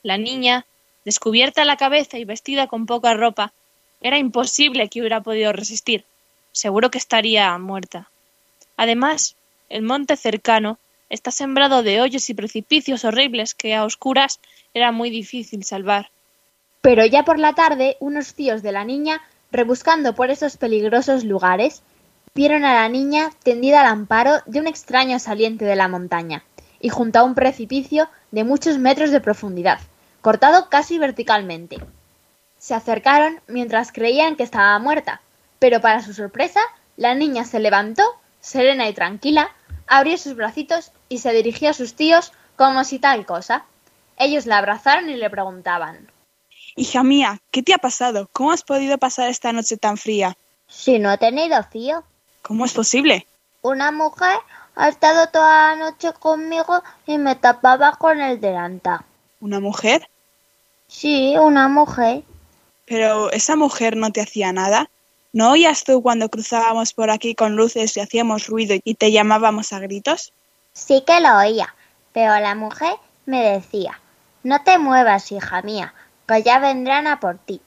La 0.03 0.17
niña, 0.17 0.65
descubierta 1.05 1.63
la 1.63 1.77
cabeza 1.77 2.17
y 2.17 2.25
vestida 2.25 2.67
con 2.67 2.85
poca 2.85 3.13
ropa, 3.13 3.53
era 4.01 4.17
imposible 4.17 4.89
que 4.89 4.99
hubiera 4.99 5.21
podido 5.21 5.53
resistir. 5.53 6.05
Seguro 6.51 6.91
que 6.91 6.97
estaría 6.97 7.57
muerta. 7.57 8.10
Además, 8.81 9.35
el 9.69 9.83
monte 9.83 10.17
cercano 10.17 10.79
está 11.07 11.29
sembrado 11.29 11.83
de 11.83 12.01
hoyos 12.01 12.27
y 12.31 12.33
precipicios 12.33 13.05
horribles 13.05 13.53
que 13.53 13.75
a 13.75 13.85
oscuras 13.85 14.39
era 14.73 14.91
muy 14.91 15.11
difícil 15.11 15.63
salvar. 15.63 16.09
Pero 16.81 17.05
ya 17.05 17.23
por 17.23 17.37
la 17.37 17.53
tarde, 17.53 17.95
unos 17.99 18.33
tíos 18.33 18.63
de 18.63 18.71
la 18.71 18.83
niña, 18.83 19.21
rebuscando 19.51 20.15
por 20.15 20.31
esos 20.31 20.57
peligrosos 20.57 21.23
lugares, 21.23 21.83
vieron 22.33 22.65
a 22.65 22.73
la 22.73 22.89
niña 22.89 23.29
tendida 23.43 23.81
al 23.81 23.85
amparo 23.85 24.39
de 24.47 24.59
un 24.59 24.65
extraño 24.65 25.19
saliente 25.19 25.63
de 25.63 25.75
la 25.75 25.87
montaña 25.87 26.43
y 26.79 26.89
junto 26.89 27.19
a 27.19 27.23
un 27.23 27.35
precipicio 27.35 28.09
de 28.31 28.43
muchos 28.43 28.79
metros 28.79 29.11
de 29.11 29.21
profundidad, 29.21 29.77
cortado 30.21 30.69
casi 30.69 30.97
verticalmente. 30.97 31.77
Se 32.57 32.73
acercaron 32.73 33.41
mientras 33.45 33.91
creían 33.91 34.35
que 34.35 34.41
estaba 34.41 34.79
muerta, 34.79 35.21
pero 35.59 35.81
para 35.81 36.01
su 36.01 36.15
sorpresa, 36.15 36.61
la 36.97 37.13
niña 37.13 37.45
se 37.45 37.59
levantó 37.59 38.01
serena 38.41 38.89
y 38.89 38.93
tranquila, 38.93 39.51
abrió 39.87 40.17
sus 40.17 40.35
bracitos 40.35 40.91
y 41.07 41.19
se 41.19 41.31
dirigió 41.31 41.69
a 41.69 41.73
sus 41.73 41.95
tíos 41.95 42.33
como 42.57 42.83
si 42.83 42.99
tal 42.99 43.25
cosa. 43.25 43.65
Ellos 44.17 44.45
la 44.45 44.57
abrazaron 44.57 45.09
y 45.09 45.15
le 45.15 45.29
preguntaban 45.29 46.11
Hija 46.75 47.03
mía, 47.03 47.39
¿qué 47.51 47.63
te 47.63 47.73
ha 47.73 47.77
pasado? 47.77 48.29
¿Cómo 48.31 48.51
has 48.51 48.63
podido 48.63 48.97
pasar 48.97 49.29
esta 49.29 49.51
noche 49.51 49.77
tan 49.77 49.97
fría? 49.97 50.37
Si 50.67 50.99
no 50.99 51.11
he 51.11 51.17
tenido 51.17 51.61
frío. 51.63 52.03
¿Cómo 52.41 52.65
es 52.65 52.73
posible? 52.73 53.27
Una 53.61 53.91
mujer 53.91 54.37
ha 54.75 54.87
estado 54.87 55.27
toda 55.27 55.75
la 55.75 55.91
noche 55.91 56.13
conmigo 56.13 56.81
y 57.05 57.17
me 57.17 57.35
tapaba 57.35 57.97
con 57.97 58.21
el 58.21 58.39
delantal. 58.39 59.01
¿Una 59.41 59.59
mujer? 59.59 60.09
Sí, 60.87 61.35
una 61.37 61.67
mujer. 61.67 62.23
Pero 62.85 63.31
esa 63.31 63.55
mujer 63.55 63.97
no 63.97 64.11
te 64.11 64.21
hacía 64.21 64.53
nada. 64.53 64.89
¿No 65.33 65.51
oías 65.51 65.85
tú 65.85 66.01
cuando 66.01 66.27
cruzábamos 66.29 66.93
por 66.93 67.09
aquí 67.09 67.35
con 67.35 67.55
luces 67.55 67.95
y 67.95 68.01
hacíamos 68.01 68.47
ruido 68.47 68.75
y 68.83 68.95
te 68.95 69.11
llamábamos 69.13 69.71
a 69.71 69.79
gritos? 69.79 70.33
Sí 70.73 71.03
que 71.07 71.21
lo 71.21 71.37
oía, 71.37 71.73
pero 72.11 72.37
la 72.39 72.53
mujer 72.53 72.95
me 73.25 73.41
decía, 73.41 74.01
no 74.43 74.61
te 74.63 74.77
muevas, 74.77 75.31
hija 75.31 75.61
mía, 75.61 75.93
que 76.27 76.43
ya 76.43 76.59
vendrán 76.59 77.07
a 77.07 77.21
por 77.21 77.37
ti. 77.37 77.61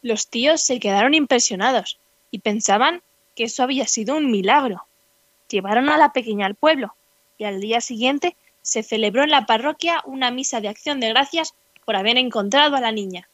Los 0.00 0.28
tíos 0.28 0.62
se 0.62 0.80
quedaron 0.80 1.12
impresionados 1.12 1.98
y 2.30 2.38
pensaban 2.38 3.02
que 3.34 3.44
eso 3.44 3.62
había 3.62 3.86
sido 3.86 4.16
un 4.16 4.30
milagro. 4.30 4.86
Llevaron 5.48 5.90
a 5.90 5.98
la 5.98 6.12
pequeña 6.12 6.46
al 6.46 6.54
pueblo 6.54 6.94
y 7.36 7.44
al 7.44 7.60
día 7.60 7.82
siguiente 7.82 8.36
se 8.62 8.82
celebró 8.82 9.22
en 9.24 9.30
la 9.30 9.44
parroquia 9.44 10.02
una 10.06 10.30
misa 10.30 10.62
de 10.62 10.68
acción 10.68 11.00
de 11.00 11.10
gracias 11.10 11.54
por 11.84 11.96
haber 11.96 12.16
encontrado 12.16 12.76
a 12.76 12.80
la 12.80 12.92
niña. 12.92 13.28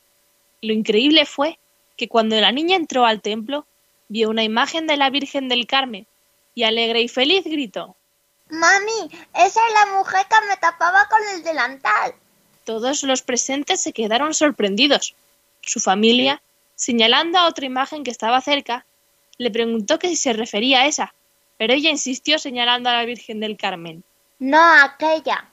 Lo 0.60 0.72
increíble 0.72 1.24
fue 1.24 1.58
que 1.96 2.08
cuando 2.08 2.40
la 2.40 2.52
niña 2.52 2.76
entró 2.76 3.04
al 3.04 3.20
templo, 3.20 3.66
vio 4.08 4.30
una 4.30 4.42
imagen 4.42 4.86
de 4.86 4.96
la 4.96 5.10
Virgen 5.10 5.48
del 5.48 5.66
Carmen 5.66 6.06
y 6.54 6.64
alegre 6.64 7.00
y 7.02 7.08
feliz 7.08 7.44
gritó 7.44 7.96
Mami, 8.50 9.10
esa 9.34 9.60
es 9.66 9.74
la 9.74 9.96
mujer 9.96 10.26
que 10.28 10.46
me 10.48 10.56
tapaba 10.56 11.06
con 11.08 11.20
el 11.34 11.44
delantal. 11.44 12.14
Todos 12.64 13.02
los 13.04 13.22
presentes 13.22 13.80
se 13.80 13.92
quedaron 13.92 14.34
sorprendidos. 14.34 15.14
Su 15.62 15.78
familia, 15.78 16.42
señalando 16.74 17.38
a 17.38 17.46
otra 17.46 17.66
imagen 17.66 18.02
que 18.02 18.10
estaba 18.10 18.40
cerca, 18.40 18.84
le 19.38 19.50
preguntó 19.50 19.98
que 19.98 20.08
si 20.08 20.16
se 20.16 20.32
refería 20.32 20.80
a 20.80 20.86
esa, 20.86 21.14
pero 21.58 21.72
ella 21.72 21.90
insistió 21.90 22.38
señalando 22.38 22.90
a 22.90 22.94
la 22.94 23.04
Virgen 23.04 23.38
del 23.38 23.56
Carmen. 23.56 24.02
No, 24.38 24.60
aquella. 24.82 25.48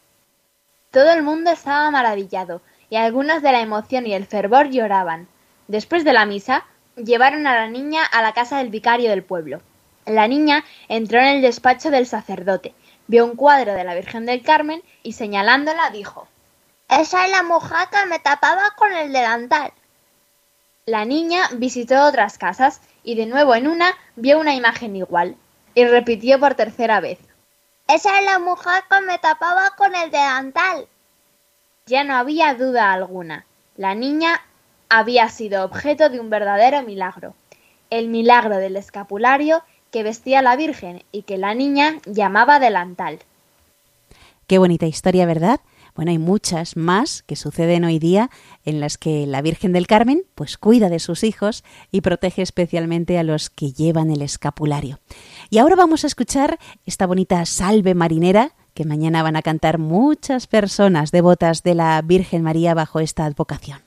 Todo 0.92 1.12
el 1.12 1.22
mundo 1.22 1.52
estaba 1.52 1.92
maravillado, 1.92 2.62
y 2.90 2.96
algunos 2.96 3.42
de 3.42 3.52
la 3.52 3.62
emoción 3.62 4.08
y 4.08 4.14
el 4.14 4.26
fervor 4.26 4.70
lloraban. 4.70 5.28
Después 5.68 6.04
de 6.04 6.14
la 6.14 6.26
misa, 6.26 6.66
llevaron 6.96 7.46
a 7.48 7.56
la 7.56 7.68
niña 7.68 8.04
a 8.04 8.22
la 8.22 8.34
casa 8.34 8.58
del 8.58 8.70
vicario 8.70 9.10
del 9.10 9.24
pueblo. 9.24 9.62
La 10.06 10.28
niña 10.28 10.64
entró 10.88 11.20
en 11.20 11.28
el 11.28 11.42
despacho 11.42 11.92
del 11.92 12.08
sacerdote, 12.08 12.74
vio 13.08 13.26
un 13.26 13.36
cuadro 13.36 13.74
de 13.74 13.84
la 13.84 13.94
Virgen 13.96 14.26
del 14.26 14.42
Carmen 14.42 14.82
y 15.04 15.14
señalándola 15.14 15.90
dijo 15.90 16.28
Esa 16.90 17.26
es 17.26 17.32
la 17.32 17.44
mujer 17.44 17.88
que 17.92 18.06
me 18.08 18.20
tapaba 18.20 18.72
con 18.78 18.94
el 18.94 19.12
delantal. 19.12 19.74
La 20.86 21.04
niña 21.04 21.50
visitó 21.54 22.06
otras 22.06 22.38
casas 22.38 22.80
y 23.04 23.16
de 23.16 23.26
nuevo 23.26 23.54
en 23.56 23.68
una 23.68 23.94
vio 24.16 24.40
una 24.40 24.56
imagen 24.56 24.96
igual 24.96 25.36
y 25.76 25.86
repitió 25.86 26.40
por 26.40 26.56
tercera 26.56 27.02
vez 27.02 27.20
Esa 27.90 28.20
es 28.20 28.26
la 28.26 28.40
mujer 28.40 28.84
que 28.90 29.02
me 29.02 29.18
tapaba 29.20 29.72
con 29.72 29.94
el 29.94 30.10
delantal. 30.10 30.88
Ya 31.86 32.06
no 32.06 32.16
había 32.16 32.54
duda 32.54 32.94
alguna. 32.94 33.46
La 33.76 33.94
niña 33.96 34.42
había 34.90 35.30
sido 35.30 35.64
objeto 35.64 36.10
de 36.10 36.20
un 36.20 36.30
verdadero 36.30 36.84
milagro, 36.84 37.36
el 37.90 38.10
milagro 38.10 38.58
del 38.58 38.76
escapulario 38.76 39.64
que 39.92 40.04
vestía 40.04 40.42
la 40.42 40.56
Virgen 40.56 41.04
y 41.12 41.24
que 41.24 41.38
la 41.38 41.54
niña 41.54 42.00
llamaba 42.06 42.60
delantal. 42.60 43.20
Qué 44.48 44.58
bonita 44.58 44.86
historia, 44.86 45.26
¿verdad? 45.26 45.60
Bueno, 45.96 46.12
hay 46.12 46.20
muchas 46.20 46.78
más 46.78 47.24
que 47.24 47.36
suceden 47.36 47.84
hoy 47.84 47.98
día 47.98 48.30
en 48.66 48.80
las 48.80 49.00
que 49.00 49.26
la 49.26 49.42
Virgen 49.42 49.74
del 49.74 49.88
Carmen 49.88 50.24
pues 50.36 50.58
cuida 50.58 50.90
de 50.90 51.00
sus 51.00 51.24
hijos 51.24 51.64
y 51.92 52.02
protege 52.02 52.44
especialmente 52.44 53.18
a 53.18 53.24
los 53.24 53.50
que 53.50 53.72
llevan 53.72 54.12
el 54.12 54.22
escapulario. 54.22 55.00
Y 55.50 55.58
ahora 55.58 55.76
vamos 55.76 56.04
a 56.04 56.08
escuchar 56.08 56.60
esta 56.86 57.08
bonita 57.08 57.44
salve 57.46 57.96
marinera 57.96 58.52
que 58.76 58.86
mañana 58.86 59.24
van 59.24 59.38
a 59.38 59.42
cantar 59.42 59.80
muchas 59.80 60.46
personas 60.46 61.12
devotas 61.12 61.64
de 61.64 61.74
la 61.74 62.00
Virgen 62.04 62.44
María 62.44 62.76
bajo 62.76 63.00
esta 63.00 63.26
advocación. 63.26 63.87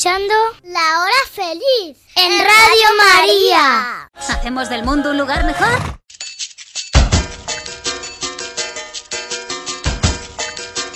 Escuchando 0.00 0.34
La 0.62 1.02
Hora 1.02 1.12
Feliz 1.30 1.98
en 2.16 2.38
Radio 2.38 2.88
María. 2.96 4.10
¿Hacemos 4.14 4.70
del 4.70 4.82
mundo 4.82 5.10
un 5.10 5.18
lugar 5.18 5.44
mejor? 5.44 6.00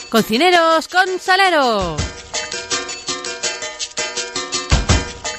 Cocineros 0.08 0.88
con 0.88 1.20
salero. 1.20 1.98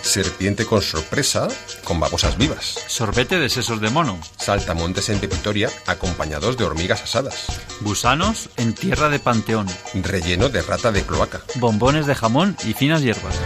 Serpiente 0.04 0.68
con 0.68 0.84
sorpresa, 0.84 1.48
con 1.86 2.00
babosas 2.02 2.38
vivas. 2.38 2.78
Sorbete 2.88 3.40
de 3.40 3.48
sesos 3.48 3.80
de 3.80 3.90
mono. 3.90 4.20
Saltamontes 4.36 5.08
en 5.10 5.20
pepitoria, 5.20 5.70
acompañados 5.86 6.58
de 6.58 6.66
hormigas 6.66 7.04
asadas. 7.04 7.46
Gusanos 7.80 8.50
en 8.58 8.74
tierra 8.74 9.08
de 9.08 9.20
panteón. 9.20 9.68
Relleno 9.94 10.50
de 10.50 10.62
rata 10.62 10.92
de 10.92 11.04
cloaca. 11.04 11.42
Bombones 11.56 12.08
de 12.08 12.16
jamón 12.16 12.58
y 12.66 12.74
finas 12.74 13.02
hierbas. 13.02 13.40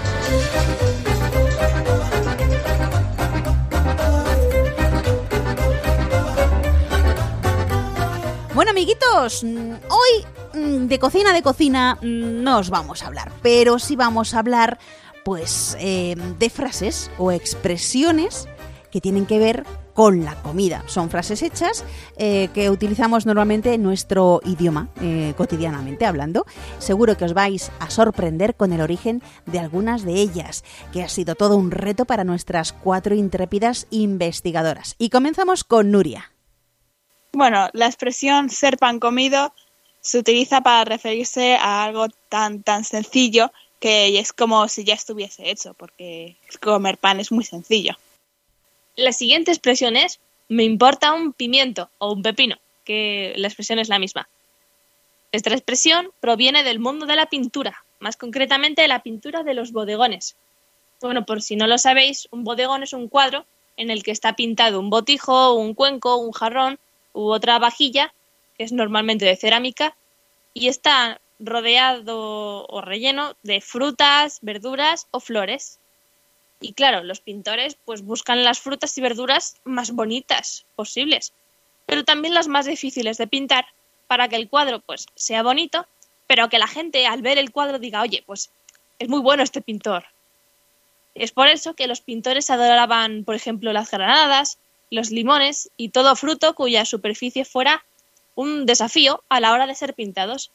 Bueno, 8.55 8.71
amiguitos, 8.71 9.43
mm, 9.45 9.71
hoy 9.89 10.25
mm, 10.53 10.87
de 10.87 10.99
cocina 10.99 11.31
de 11.31 11.41
cocina 11.41 11.97
mm, 12.01 12.43
no 12.43 12.57
os 12.57 12.69
vamos 12.69 13.03
a 13.03 13.07
hablar, 13.07 13.31
pero 13.41 13.79
sí 13.79 13.95
vamos 13.95 14.33
a 14.33 14.39
hablar 14.39 14.79
pues 15.29 15.77
eh, 15.79 16.15
de 16.39 16.49
frases 16.49 17.11
o 17.19 17.31
expresiones 17.31 18.49
que 18.91 18.99
tienen 18.99 19.27
que 19.27 19.37
ver 19.37 19.63
con 19.93 20.25
la 20.25 20.33
comida. 20.41 20.83
Son 20.87 21.11
frases 21.11 21.43
hechas 21.43 21.85
eh, 22.17 22.49
que 22.55 22.71
utilizamos 22.71 23.27
normalmente 23.27 23.75
en 23.75 23.83
nuestro 23.83 24.41
idioma, 24.43 24.89
eh, 25.03 25.35
cotidianamente 25.37 26.07
hablando. 26.07 26.47
Seguro 26.79 27.15
que 27.15 27.25
os 27.25 27.35
vais 27.35 27.71
a 27.79 27.91
sorprender 27.91 28.55
con 28.55 28.73
el 28.73 28.81
origen 28.81 29.21
de 29.45 29.59
algunas 29.59 30.03
de 30.03 30.13
ellas, 30.13 30.63
que 30.91 31.03
ha 31.03 31.09
sido 31.09 31.35
todo 31.35 31.57
un 31.57 31.69
reto 31.69 32.05
para 32.05 32.23
nuestras 32.23 32.73
cuatro 32.73 33.13
intrépidas 33.13 33.85
investigadoras. 33.91 34.95
Y 34.97 35.11
comenzamos 35.11 35.63
con 35.63 35.91
Nuria. 35.91 36.31
Bueno, 37.33 37.69
la 37.73 37.85
expresión 37.85 38.49
ser 38.49 38.79
pan 38.79 38.99
comido 38.99 39.53
se 40.01 40.17
utiliza 40.17 40.61
para 40.61 40.85
referirse 40.85 41.55
a 41.55 41.83
algo 41.83 42.07
tan 42.29 42.63
tan 42.63 42.83
sencillo 42.83 43.51
que 43.79 44.19
es 44.19 44.33
como 44.33 44.67
si 44.67 44.83
ya 44.83 44.93
estuviese 44.93 45.49
hecho, 45.49 45.73
porque 45.73 46.35
comer 46.61 46.97
pan 46.97 47.19
es 47.19 47.31
muy 47.31 47.45
sencillo. 47.45 47.97
La 48.95 49.13
siguiente 49.13 49.51
expresión 49.51 49.95
es 49.95 50.19
me 50.49 50.63
importa 50.63 51.13
un 51.13 51.31
pimiento 51.33 51.89
o 51.99 52.11
un 52.11 52.21
pepino, 52.21 52.57
que 52.83 53.33
la 53.37 53.47
expresión 53.47 53.79
es 53.79 53.87
la 53.87 53.99
misma. 53.99 54.27
Esta 55.31 55.51
expresión 55.51 56.11
proviene 56.19 56.63
del 56.63 56.79
mundo 56.79 57.05
de 57.05 57.15
la 57.15 57.27
pintura, 57.27 57.83
más 57.99 58.17
concretamente 58.17 58.81
de 58.81 58.87
la 58.87 59.03
pintura 59.03 59.43
de 59.43 59.53
los 59.53 59.71
bodegones. 59.71 60.35
Bueno, 61.01 61.25
por 61.25 61.41
si 61.41 61.55
no 61.55 61.67
lo 61.67 61.77
sabéis, 61.77 62.27
un 62.31 62.43
bodegón 62.43 62.83
es 62.83 62.93
un 62.93 63.07
cuadro 63.07 63.45
en 63.77 63.89
el 63.89 64.03
que 64.03 64.11
está 64.11 64.35
pintado 64.35 64.79
un 64.79 64.89
botijo, 64.89 65.53
un 65.53 65.73
cuenco, 65.73 66.17
un 66.17 66.31
jarrón 66.31 66.79
u 67.13 67.29
otra 67.29 67.59
vajilla, 67.59 68.13
que 68.57 68.65
es 68.65 68.71
normalmente 68.71 69.25
de 69.25 69.37
cerámica, 69.37 69.95
y 70.53 70.67
está 70.67 71.21
rodeado 71.39 72.65
o 72.67 72.81
relleno 72.81 73.35
de 73.43 73.61
frutas, 73.61 74.39
verduras 74.41 75.07
o 75.11 75.19
flores. 75.19 75.79
Y 76.61 76.73
claro, 76.73 77.03
los 77.03 77.21
pintores 77.21 77.77
pues 77.85 78.01
buscan 78.01 78.43
las 78.43 78.59
frutas 78.59 78.97
y 78.97 79.01
verduras 79.01 79.55
más 79.63 79.91
bonitas 79.91 80.65
posibles, 80.75 81.33
pero 81.85 82.03
también 82.03 82.33
las 82.33 82.47
más 82.47 82.65
difíciles 82.65 83.17
de 83.17 83.27
pintar 83.27 83.65
para 84.07 84.27
que 84.27 84.35
el 84.35 84.49
cuadro 84.49 84.81
pues 84.81 85.05
sea 85.15 85.41
bonito, 85.43 85.87
pero 86.27 86.49
que 86.49 86.59
la 86.59 86.67
gente 86.67 87.07
al 87.07 87.21
ver 87.21 87.37
el 87.37 87.51
cuadro 87.51 87.79
diga, 87.79 88.01
"Oye, 88.01 88.23
pues 88.25 88.51
es 88.99 89.07
muy 89.07 89.21
bueno 89.21 89.41
este 89.43 89.61
pintor." 89.61 90.05
Es 91.15 91.31
por 91.31 91.47
eso 91.47 91.73
que 91.73 91.87
los 91.87 92.01
pintores 92.01 92.49
adoraban, 92.49 93.23
por 93.23 93.35
ejemplo, 93.35 93.73
las 93.73 93.89
granadas, 93.91 94.57
los 94.91 95.11
limones 95.11 95.69
y 95.77 95.89
todo 95.89 96.15
fruto 96.15 96.55
cuya 96.55 96.85
superficie 96.85 97.45
fuera 97.45 97.85
un 98.35 98.65
desafío 98.65 99.23
a 99.29 99.39
la 99.39 99.53
hora 99.53 99.67
de 99.67 99.75
ser 99.75 99.93
pintados. 99.93 100.51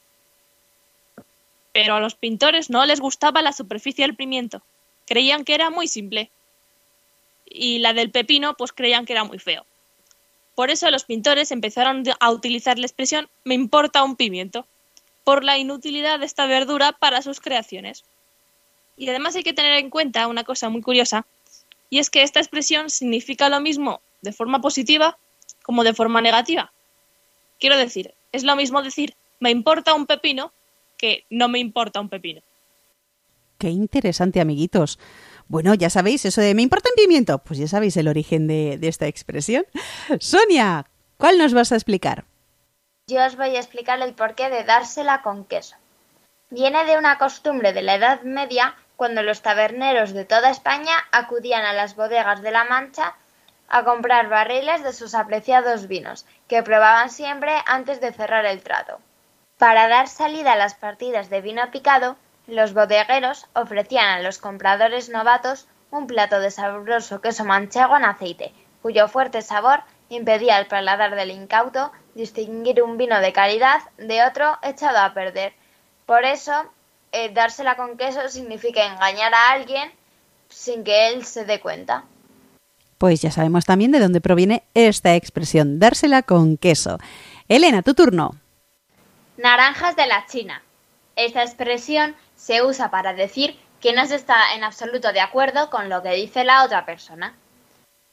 Pero 1.75 1.95
a 1.95 1.99
los 1.99 2.15
pintores 2.15 2.69
no 2.69 2.85
les 2.85 3.01
gustaba 3.01 3.41
la 3.41 3.51
superficie 3.51 4.05
del 4.05 4.15
pimiento. 4.15 4.61
Creían 5.05 5.43
que 5.43 5.53
era 5.53 5.69
muy 5.69 5.89
simple. 5.89 6.31
Y 7.45 7.79
la 7.79 7.91
del 7.91 8.11
pepino, 8.11 8.55
pues 8.55 8.71
creían 8.71 9.05
que 9.05 9.11
era 9.11 9.25
muy 9.25 9.39
feo. 9.39 9.65
Por 10.55 10.69
eso 10.69 10.89
los 10.89 11.03
pintores 11.03 11.51
empezaron 11.51 12.05
a 12.21 12.31
utilizar 12.31 12.79
la 12.79 12.85
expresión 12.85 13.27
me 13.43 13.55
importa 13.55 14.05
un 14.05 14.15
pimiento, 14.15 14.65
por 15.25 15.43
la 15.43 15.57
inutilidad 15.57 16.19
de 16.19 16.25
esta 16.25 16.45
verdura 16.45 16.93
para 16.93 17.21
sus 17.21 17.41
creaciones. 17.41 18.05
Y 18.95 19.09
además 19.09 19.35
hay 19.35 19.43
que 19.43 19.51
tener 19.51 19.73
en 19.73 19.89
cuenta 19.89 20.27
una 20.27 20.45
cosa 20.45 20.69
muy 20.69 20.81
curiosa, 20.81 21.25
y 21.89 21.99
es 21.99 22.09
que 22.09 22.23
esta 22.23 22.39
expresión 22.39 22.89
significa 22.89 23.49
lo 23.49 23.59
mismo 23.59 23.99
de 24.21 24.31
forma 24.31 24.61
positiva 24.61 25.17
como 25.61 25.83
de 25.83 25.93
forma 25.93 26.21
negativa. 26.21 26.71
Quiero 27.59 27.75
decir, 27.75 28.13
es 28.31 28.45
lo 28.45 28.55
mismo 28.55 28.81
decir 28.81 29.13
me 29.41 29.49
importa 29.49 29.93
un 29.93 30.05
pepino 30.05 30.53
que 30.97 31.25
no 31.29 31.47
me 31.47 31.59
importa 31.59 31.99
un 31.99 32.09
pepino. 32.09 32.41
Qué 33.57 33.69
interesante, 33.69 34.41
amiguitos. 34.41 34.99
Bueno, 35.47 35.73
ya 35.73 35.89
sabéis, 35.89 36.25
eso 36.25 36.41
de 36.41 36.55
me 36.55 36.61
importa 36.61 36.89
un 36.89 37.03
pimiento, 37.03 37.39
pues 37.39 37.59
ya 37.59 37.67
sabéis 37.67 37.95
el 37.97 38.07
origen 38.07 38.47
de, 38.47 38.77
de 38.77 38.87
esta 38.87 39.07
expresión. 39.07 39.65
Sonia, 40.19 40.85
¿cuál 41.17 41.37
nos 41.37 41.53
vas 41.53 41.71
a 41.71 41.75
explicar? 41.75 42.25
Yo 43.07 43.23
os 43.23 43.37
voy 43.37 43.55
a 43.55 43.59
explicar 43.59 44.01
el 44.01 44.15
porqué 44.15 44.49
de 44.49 44.63
dársela 44.63 45.21
con 45.21 45.45
queso. 45.45 45.75
Viene 46.49 46.85
de 46.85 46.97
una 46.97 47.17
costumbre 47.17 47.73
de 47.73 47.81
la 47.81 47.95
Edad 47.95 48.23
Media 48.23 48.75
cuando 48.95 49.21
los 49.21 49.41
taberneros 49.41 50.13
de 50.13 50.25
toda 50.25 50.49
España 50.49 50.95
acudían 51.11 51.65
a 51.65 51.73
las 51.73 51.95
bodegas 51.95 52.41
de 52.41 52.51
la 52.51 52.65
Mancha 52.65 53.15
a 53.67 53.83
comprar 53.83 54.29
barriles 54.29 54.83
de 54.83 54.93
sus 54.93 55.15
apreciados 55.15 55.87
vinos, 55.87 56.25
que 56.47 56.63
probaban 56.63 57.09
siempre 57.09 57.53
antes 57.65 57.99
de 57.99 58.13
cerrar 58.13 58.45
el 58.45 58.61
trato. 58.61 58.99
Para 59.65 59.87
dar 59.87 60.07
salida 60.07 60.53
a 60.53 60.55
las 60.55 60.75
partidas 60.75 61.31
de 61.31 61.41
vino 61.41 61.71
picado, 61.71 62.17
los 62.45 62.75
bodegueros 62.75 63.47
ofrecían 63.55 64.05
a 64.05 64.21
los 64.21 64.37
compradores 64.37 65.09
novatos 65.09 65.65
un 65.89 66.05
plato 66.05 66.39
de 66.39 66.51
sabroso 66.51 67.19
queso 67.19 67.45
manchego 67.45 67.97
en 67.97 68.05
aceite, 68.05 68.53
cuyo 68.83 69.07
fuerte 69.07 69.41
sabor 69.41 69.79
impedía 70.09 70.57
al 70.57 70.67
paladar 70.67 71.15
del 71.15 71.31
incauto 71.31 71.91
distinguir 72.13 72.83
un 72.83 72.97
vino 72.97 73.19
de 73.19 73.33
calidad 73.33 73.79
de 73.97 74.23
otro 74.23 74.55
echado 74.61 74.99
a 74.99 75.15
perder. 75.15 75.53
Por 76.05 76.25
eso, 76.25 76.53
eh, 77.11 77.31
dársela 77.33 77.75
con 77.75 77.97
queso 77.97 78.29
significa 78.29 78.85
engañar 78.85 79.33
a 79.33 79.49
alguien 79.49 79.91
sin 80.47 80.83
que 80.83 81.07
él 81.07 81.25
se 81.25 81.43
dé 81.43 81.59
cuenta. 81.59 82.03
Pues 82.99 83.19
ya 83.19 83.31
sabemos 83.31 83.65
también 83.65 83.91
de 83.91 83.99
dónde 83.99 84.21
proviene 84.21 84.61
esta 84.75 85.15
expresión, 85.15 85.79
dársela 85.79 86.21
con 86.21 86.57
queso. 86.57 86.99
Elena, 87.47 87.81
tu 87.81 87.95
turno. 87.95 88.44
Naranjas 89.37 89.97
de 89.97 90.07
la 90.07 90.25
China. 90.27 90.63
Esta 91.17 91.43
expresión 91.43 92.15
se 92.35 92.63
usa 92.63 92.89
para 92.89 93.13
decir 93.13 93.59
que 93.81 93.91
no 93.91 94.05
se 94.05 94.15
está 94.15 94.55
en 94.55 94.63
absoluto 94.63 95.11
de 95.11 95.19
acuerdo 95.19 95.69
con 95.69 95.89
lo 95.89 96.01
que 96.01 96.11
dice 96.11 96.45
la 96.45 96.63
otra 96.63 96.85
persona. 96.85 97.35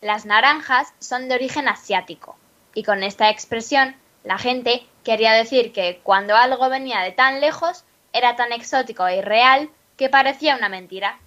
Las 0.01 0.27
naranjas 0.27 0.93
son 0.99 1.29
de 1.29 1.37
origen 1.37 1.69
asiático 1.69 2.37
y 2.75 2.83
con 2.83 3.05
esta 3.05 3.31
expresión 3.31 3.95
la 4.25 4.37
gente 4.37 4.85
quería 5.05 5.33
decir 5.33 5.73
que 5.73 6.01
cuando 6.03 6.35
algo 6.35 6.69
venía 6.69 7.01
de 7.01 7.13
tan 7.13 7.41
lejos 7.41 7.85
era 8.13 8.35
tan 8.35 8.53
exótico 8.53 9.07
e 9.07 9.19
irreal 9.19 9.71
que 9.97 10.09
parecía 10.09 10.57
una 10.57 10.69
mentira. 10.69 11.21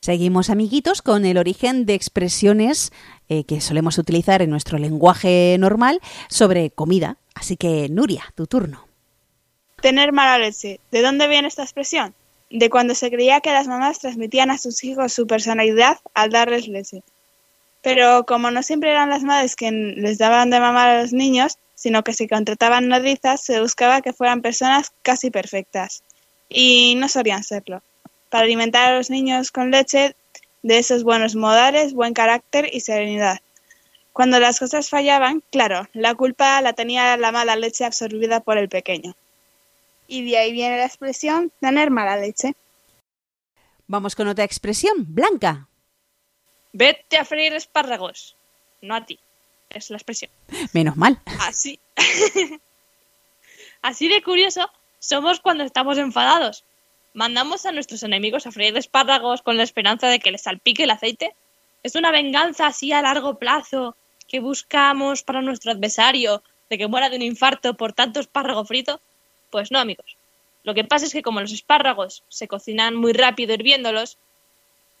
Seguimos, 0.00 0.48
amiguitos, 0.48 1.02
con 1.02 1.26
el 1.26 1.36
origen 1.36 1.84
de 1.84 1.94
expresiones 1.94 2.92
eh, 3.28 3.44
que 3.44 3.60
solemos 3.60 3.98
utilizar 3.98 4.40
en 4.40 4.48
nuestro 4.48 4.78
lenguaje 4.78 5.56
normal 5.58 6.00
sobre 6.30 6.70
comida. 6.70 7.18
Así 7.34 7.56
que, 7.56 7.88
Nuria, 7.90 8.24
tu 8.34 8.46
turno. 8.46 8.87
Tener 9.80 10.12
mala 10.12 10.38
leche. 10.38 10.80
¿De 10.90 11.02
dónde 11.02 11.28
viene 11.28 11.48
esta 11.48 11.62
expresión? 11.62 12.14
De 12.50 12.68
cuando 12.68 12.94
se 12.94 13.10
creía 13.10 13.40
que 13.40 13.52
las 13.52 13.68
mamás 13.68 14.00
transmitían 14.00 14.50
a 14.50 14.58
sus 14.58 14.82
hijos 14.82 15.12
su 15.12 15.26
personalidad 15.26 15.98
al 16.14 16.30
darles 16.30 16.66
leche. 16.66 17.02
Pero 17.82 18.26
como 18.26 18.50
no 18.50 18.62
siempre 18.62 18.90
eran 18.90 19.10
las 19.10 19.22
madres 19.22 19.54
quienes 19.54 19.96
les 19.96 20.18
daban 20.18 20.50
de 20.50 20.58
mamar 20.58 20.88
a 20.88 21.02
los 21.02 21.12
niños, 21.12 21.58
sino 21.74 22.02
que 22.02 22.12
se 22.12 22.28
contrataban 22.28 22.88
nodrizas, 22.88 23.40
se 23.40 23.60
buscaba 23.60 24.02
que 24.02 24.12
fueran 24.12 24.42
personas 24.42 24.92
casi 25.02 25.30
perfectas. 25.30 26.02
Y 26.48 26.96
no 26.96 27.08
solían 27.08 27.44
serlo 27.44 27.82
para 28.30 28.44
alimentar 28.44 28.92
a 28.92 28.96
los 28.96 29.10
niños 29.10 29.50
con 29.50 29.70
leche 29.70 30.14
de 30.62 30.78
esos 30.78 31.04
buenos 31.04 31.34
modales, 31.34 31.94
buen 31.94 32.14
carácter 32.14 32.68
y 32.72 32.80
serenidad. 32.80 33.38
Cuando 34.12 34.40
las 34.40 34.58
cosas 34.58 34.90
fallaban, 34.90 35.42
claro, 35.50 35.88
la 35.92 36.14
culpa 36.14 36.60
la 36.60 36.72
tenía 36.72 37.16
la 37.16 37.30
mala 37.30 37.54
leche 37.56 37.84
absorbida 37.84 38.40
por 38.40 38.58
el 38.58 38.68
pequeño. 38.68 39.14
Y 40.08 40.28
de 40.28 40.38
ahí 40.38 40.52
viene 40.52 40.78
la 40.78 40.86
expresión 40.86 41.52
tener 41.60 41.90
mala 41.90 42.16
leche. 42.16 42.54
Vamos 43.86 44.16
con 44.16 44.26
otra 44.26 44.44
expresión, 44.44 45.06
Blanca. 45.06 45.68
Vete 46.72 47.18
a 47.18 47.24
freír 47.24 47.52
espárragos. 47.52 48.36
No 48.80 48.94
a 48.94 49.04
ti. 49.04 49.20
Es 49.70 49.90
la 49.90 49.98
expresión. 49.98 50.30
Menos 50.72 50.96
mal. 50.96 51.20
Así. 51.40 51.78
Así 53.82 54.08
de 54.08 54.22
curioso 54.22 54.70
somos 54.98 55.40
cuando 55.40 55.62
estamos 55.64 55.98
enfadados. 55.98 56.64
¿Mandamos 57.14 57.66
a 57.66 57.72
nuestros 57.72 58.02
enemigos 58.02 58.46
a 58.46 58.52
freír 58.52 58.76
espárragos 58.76 59.42
con 59.42 59.56
la 59.56 59.62
esperanza 59.62 60.08
de 60.08 60.18
que 60.18 60.30
les 60.30 60.42
salpique 60.42 60.84
el 60.84 60.90
aceite? 60.90 61.34
¿Es 61.82 61.94
una 61.94 62.10
venganza 62.10 62.66
así 62.66 62.92
a 62.92 63.02
largo 63.02 63.38
plazo 63.38 63.96
que 64.26 64.40
buscamos 64.40 65.22
para 65.22 65.42
nuestro 65.42 65.72
adversario 65.72 66.42
de 66.70 66.78
que 66.78 66.88
muera 66.88 67.08
de 67.08 67.16
un 67.16 67.22
infarto 67.22 67.74
por 67.74 67.92
tanto 67.92 68.20
espárrago 68.20 68.64
frito? 68.64 69.00
Pues 69.50 69.70
no, 69.70 69.78
amigos. 69.78 70.16
Lo 70.64 70.74
que 70.74 70.84
pasa 70.84 71.06
es 71.06 71.12
que 71.12 71.22
como 71.22 71.40
los 71.40 71.52
espárragos 71.52 72.24
se 72.28 72.48
cocinan 72.48 72.94
muy 72.94 73.12
rápido 73.12 73.54
hirviéndolos, 73.54 74.18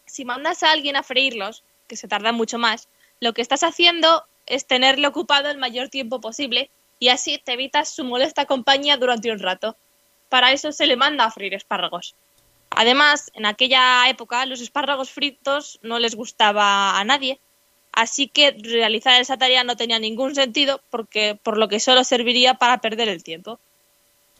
si 0.06 0.24
mandas 0.24 0.62
a 0.62 0.72
alguien 0.72 0.96
a 0.96 1.02
freírlos, 1.02 1.64
que 1.86 1.96
se 1.96 2.08
tarda 2.08 2.32
mucho 2.32 2.58
más, 2.58 2.88
lo 3.20 3.32
que 3.32 3.42
estás 3.42 3.62
haciendo 3.62 4.24
es 4.46 4.66
tenerle 4.66 5.06
ocupado 5.06 5.50
el 5.50 5.58
mayor 5.58 5.88
tiempo 5.88 6.20
posible 6.20 6.70
y 6.98 7.08
así 7.08 7.38
te 7.38 7.52
evitas 7.52 7.90
su 7.90 8.04
molesta 8.04 8.46
compañía 8.46 8.96
durante 8.96 9.30
un 9.30 9.38
rato. 9.38 9.76
Para 10.28 10.52
eso 10.52 10.72
se 10.72 10.86
le 10.86 10.96
manda 10.96 11.24
a 11.24 11.30
freír 11.30 11.54
espárragos. 11.54 12.14
Además, 12.70 13.30
en 13.34 13.46
aquella 13.46 14.08
época 14.08 14.44
los 14.46 14.60
espárragos 14.60 15.10
fritos 15.10 15.78
no 15.82 15.98
les 15.98 16.14
gustaba 16.14 16.98
a 16.98 17.04
nadie, 17.04 17.40
así 17.92 18.28
que 18.28 18.56
realizar 18.62 19.20
esa 19.20 19.38
tarea 19.38 19.64
no 19.64 19.76
tenía 19.76 19.98
ningún 19.98 20.34
sentido 20.34 20.80
porque 20.90 21.38
por 21.42 21.58
lo 21.58 21.68
que 21.68 21.80
solo 21.80 22.04
serviría 22.04 22.54
para 22.54 22.80
perder 22.80 23.08
el 23.08 23.22
tiempo. 23.22 23.58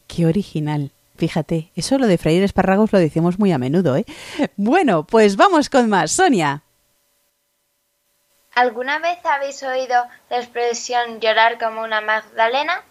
Qué 0.09 0.27
original. 0.27 0.91
Fíjate, 1.17 1.71
eso 1.77 1.99
lo 1.99 2.07
de 2.07 2.19
freír 2.19 2.43
espárragos 2.43 2.93
lo 2.93 2.99
decimos 2.99 3.39
muy 3.39 3.53
a 3.53 3.59
menudo, 3.59 3.97
¿eh? 3.97 4.05
Bueno, 4.57 5.05
pues 5.05 5.37
vamos 5.37 5.69
con 5.69 5.89
más. 5.89 6.11
Sonia. 6.13 6.63
¿Alguna 8.55 8.99
vez 8.99 9.19
habéis 9.25 9.63
oído 9.63 10.05
la 10.31 10.39
expresión 10.39 11.21
llorar 11.21 11.59
como 11.59 11.83
una 11.83 12.01
Magdalena? 12.01 12.83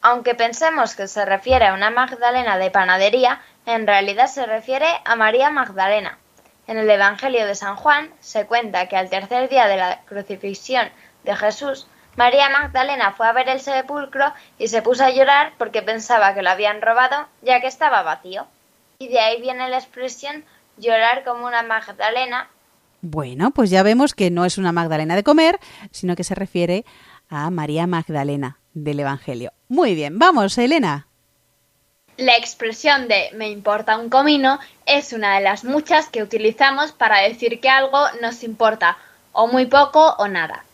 Aunque 0.00 0.34
pensemos 0.34 0.94
que 0.94 1.08
se 1.08 1.24
refiere 1.24 1.66
a 1.66 1.74
una 1.74 1.90
Magdalena 1.90 2.58
de 2.58 2.70
panadería, 2.70 3.40
en 3.66 3.86
realidad 3.86 4.26
se 4.26 4.46
refiere 4.46 4.86
a 5.04 5.16
María 5.16 5.50
Magdalena. 5.50 6.18
En 6.66 6.78
el 6.78 6.90
Evangelio 6.90 7.46
de 7.46 7.54
San 7.54 7.76
Juan 7.76 8.12
se 8.20 8.46
cuenta 8.46 8.88
que 8.88 8.96
al 8.96 9.10
tercer 9.10 9.48
día 9.48 9.66
de 9.66 9.76
la 9.76 10.00
crucifixión 10.04 10.88
de 11.24 11.36
Jesús, 11.36 11.86
María 12.16 12.50
Magdalena 12.50 13.12
fue 13.12 13.26
a 13.26 13.32
ver 13.32 13.48
el 13.48 13.60
sepulcro 13.60 14.32
y 14.58 14.68
se 14.68 14.82
puso 14.82 15.04
a 15.04 15.10
llorar 15.10 15.54
porque 15.56 15.82
pensaba 15.82 16.34
que 16.34 16.42
lo 16.42 16.50
habían 16.50 16.82
robado, 16.82 17.26
ya 17.40 17.60
que 17.60 17.66
estaba 17.66 18.02
vacío. 18.02 18.46
Y 18.98 19.08
de 19.08 19.18
ahí 19.18 19.40
viene 19.40 19.68
la 19.70 19.78
expresión 19.78 20.44
llorar 20.76 21.24
como 21.24 21.46
una 21.46 21.62
Magdalena. 21.62 22.48
Bueno, 23.00 23.50
pues 23.50 23.70
ya 23.70 23.82
vemos 23.82 24.14
que 24.14 24.30
no 24.30 24.44
es 24.44 24.58
una 24.58 24.72
Magdalena 24.72 25.16
de 25.16 25.24
comer, 25.24 25.58
sino 25.90 26.14
que 26.14 26.24
se 26.24 26.34
refiere 26.34 26.84
a 27.30 27.50
María 27.50 27.86
Magdalena 27.86 28.58
del 28.74 29.00
Evangelio. 29.00 29.52
Muy 29.68 29.94
bien, 29.94 30.18
vamos, 30.18 30.56
Elena. 30.58 31.08
La 32.18 32.36
expresión 32.36 33.08
de 33.08 33.30
me 33.32 33.48
importa 33.48 33.96
un 33.96 34.10
comino 34.10 34.60
es 34.84 35.14
una 35.14 35.36
de 35.36 35.44
las 35.44 35.64
muchas 35.64 36.08
que 36.08 36.22
utilizamos 36.22 36.92
para 36.92 37.20
decir 37.20 37.58
que 37.58 37.70
algo 37.70 38.04
nos 38.20 38.44
importa, 38.44 38.98
o 39.32 39.46
muy 39.46 39.64
poco 39.64 40.14
o 40.18 40.28
nada. 40.28 40.64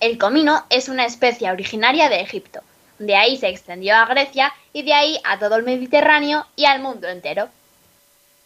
El 0.00 0.18
comino 0.18 0.64
es 0.70 0.88
una 0.88 1.04
especie 1.06 1.50
originaria 1.50 2.08
de 2.08 2.20
Egipto. 2.20 2.60
De 2.98 3.16
ahí 3.16 3.36
se 3.36 3.48
extendió 3.48 3.96
a 3.96 4.06
Grecia 4.06 4.52
y 4.72 4.82
de 4.82 4.94
ahí 4.94 5.18
a 5.24 5.38
todo 5.38 5.56
el 5.56 5.64
Mediterráneo 5.64 6.46
y 6.56 6.64
al 6.64 6.80
mundo 6.80 7.08
entero. 7.08 7.48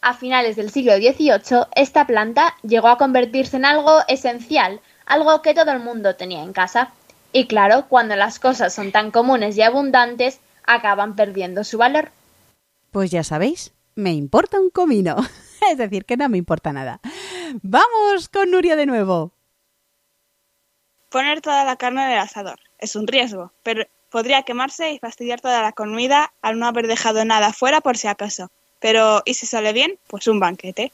A 0.01 0.13
finales 0.13 0.55
del 0.55 0.71
siglo 0.71 0.95
XVIII, 0.95 1.67
esta 1.75 2.07
planta 2.07 2.55
llegó 2.63 2.87
a 2.87 2.97
convertirse 2.97 3.57
en 3.57 3.65
algo 3.65 3.99
esencial, 4.07 4.79
algo 5.05 5.41
que 5.41 5.53
todo 5.53 5.71
el 5.71 5.79
mundo 5.79 6.15
tenía 6.15 6.41
en 6.41 6.53
casa. 6.53 6.91
Y 7.33 7.47
claro, 7.47 7.85
cuando 7.89 8.15
las 8.15 8.39
cosas 8.39 8.73
son 8.73 8.91
tan 8.91 9.11
comunes 9.11 9.57
y 9.57 9.61
abundantes, 9.61 10.39
acaban 10.63 11.15
perdiendo 11.15 11.63
su 11.63 11.77
valor. 11.77 12.11
Pues 12.91 13.11
ya 13.11 13.23
sabéis, 13.23 13.73
me 13.95 14.13
importa 14.13 14.59
un 14.59 14.69
comino. 14.69 15.17
es 15.71 15.77
decir, 15.77 16.05
que 16.05 16.17
no 16.17 16.29
me 16.29 16.37
importa 16.37 16.71
nada. 16.71 17.01
Vamos 17.61 18.29
con 18.29 18.51
Nuria 18.51 18.75
de 18.75 18.85
nuevo. 18.85 19.33
Poner 21.09 21.41
toda 21.41 21.63
la 21.63 21.75
carne 21.75 22.05
en 22.05 22.11
el 22.11 22.19
asador. 22.19 22.59
Es 22.77 22.95
un 22.95 23.07
riesgo, 23.07 23.51
pero 23.63 23.85
podría 24.09 24.43
quemarse 24.43 24.91
y 24.91 24.99
fastidiar 24.99 25.41
toda 25.41 25.61
la 25.61 25.71
comida 25.71 26.31
al 26.41 26.59
no 26.59 26.67
haber 26.67 26.87
dejado 26.87 27.25
nada 27.25 27.53
fuera 27.53 27.81
por 27.81 27.97
si 27.97 28.07
acaso. 28.07 28.49
Pero, 28.79 29.21
¿y 29.25 29.33
si 29.33 29.45
sale 29.45 29.73
bien? 29.73 29.99
Pues 30.07 30.27
un 30.27 30.39
banquete. 30.39 30.91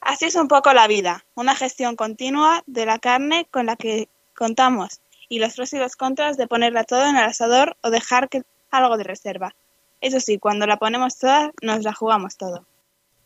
Así 0.00 0.26
es 0.26 0.34
un 0.36 0.48
poco 0.48 0.72
la 0.72 0.86
vida, 0.86 1.24
una 1.34 1.54
gestión 1.54 1.96
continua 1.96 2.62
de 2.66 2.86
la 2.86 2.98
carne 2.98 3.46
con 3.50 3.66
la 3.66 3.76
que 3.76 4.08
contamos 4.34 5.00
y 5.28 5.40
los 5.40 5.54
pros 5.54 5.72
y 5.72 5.78
los 5.78 5.96
contras 5.96 6.36
de 6.36 6.46
ponerla 6.46 6.84
toda 6.84 7.10
en 7.10 7.16
el 7.16 7.24
asador 7.24 7.76
o 7.82 7.90
dejar 7.90 8.28
que 8.28 8.42
algo 8.70 8.96
de 8.96 9.04
reserva. 9.04 9.54
Eso 10.00 10.20
sí, 10.20 10.38
cuando 10.38 10.66
la 10.66 10.76
ponemos 10.76 11.18
toda, 11.18 11.52
nos 11.62 11.82
la 11.82 11.92
jugamos 11.92 12.36
todo. 12.36 12.64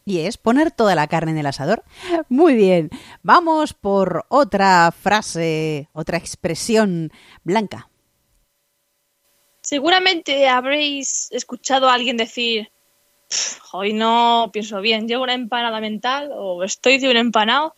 Y 0.05 0.21
es 0.21 0.37
poner 0.37 0.71
toda 0.71 0.95
la 0.95 1.07
carne 1.07 1.33
en 1.33 1.39
el 1.39 1.47
asador. 1.47 1.85
Muy 2.29 2.55
bien. 2.55 2.91
Vamos 3.23 3.73
por 3.73 4.25
otra 4.29 4.91
frase, 4.93 5.89
otra 5.93 6.19
expresión 6.19 7.13
blanca. 7.45 7.89
Seguramente 9.63 10.49
habréis 10.49 11.31
escuchado 11.31 11.89
a 11.89 11.95
alguien 11.95 12.17
decir, 12.17 12.73
hoy 13.73 13.93
no 13.93 14.51
pienso 14.53 14.81
bien, 14.81 15.07
llevo 15.07 15.23
una 15.23 15.35
empanada 15.35 15.81
mental 15.81 16.31
o 16.35 16.65
estoy 16.65 16.99
de 16.99 17.09
un 17.09 17.17
empanado. 17.17 17.77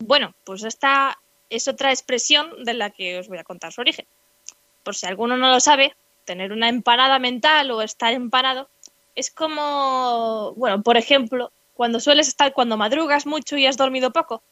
Bueno, 0.00 0.34
pues 0.44 0.64
esta 0.64 1.16
es 1.48 1.68
otra 1.68 1.90
expresión 1.90 2.64
de 2.64 2.74
la 2.74 2.90
que 2.90 3.18
os 3.18 3.28
voy 3.28 3.38
a 3.38 3.44
contar 3.44 3.72
su 3.72 3.80
origen. 3.80 4.06
Por 4.82 4.96
si 4.96 5.06
alguno 5.06 5.36
no 5.36 5.50
lo 5.50 5.60
sabe, 5.60 5.94
tener 6.24 6.52
una 6.52 6.68
empanada 6.68 7.18
mental 7.18 7.70
o 7.70 7.82
estar 7.82 8.12
empanado 8.12 8.68
es 9.14 9.30
como, 9.30 10.54
bueno, 10.56 10.82
por 10.82 10.96
ejemplo, 10.96 11.52
cuando 11.74 12.00
sueles 12.00 12.28
estar 12.28 12.52
cuando 12.52 12.76
madrugas 12.76 13.26
mucho 13.26 13.56
y 13.56 13.66
has 13.66 13.76
dormido 13.76 14.12
poco. 14.12 14.42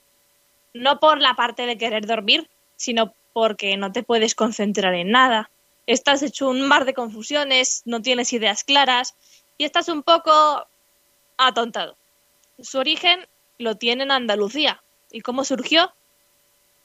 No 0.74 1.00
por 1.00 1.20
la 1.20 1.34
parte 1.34 1.66
de 1.66 1.78
querer 1.78 2.06
dormir, 2.06 2.48
sino 2.76 3.14
porque 3.32 3.76
no 3.76 3.92
te 3.92 4.02
puedes 4.02 4.34
concentrar 4.34 4.94
en 4.94 5.10
nada. 5.10 5.50
Estás 5.86 6.22
hecho 6.22 6.48
un 6.48 6.66
mar 6.66 6.84
de 6.84 6.94
confusiones, 6.94 7.82
no 7.84 8.02
tienes 8.02 8.32
ideas 8.32 8.64
claras 8.64 9.14
y 9.56 9.64
estás 9.64 9.88
un 9.88 10.02
poco 10.02 10.66
atontado. 11.36 11.96
Su 12.60 12.78
origen 12.78 13.26
lo 13.58 13.76
tiene 13.76 14.04
en 14.04 14.10
Andalucía. 14.10 14.82
¿Y 15.10 15.20
cómo 15.20 15.44
surgió? 15.44 15.92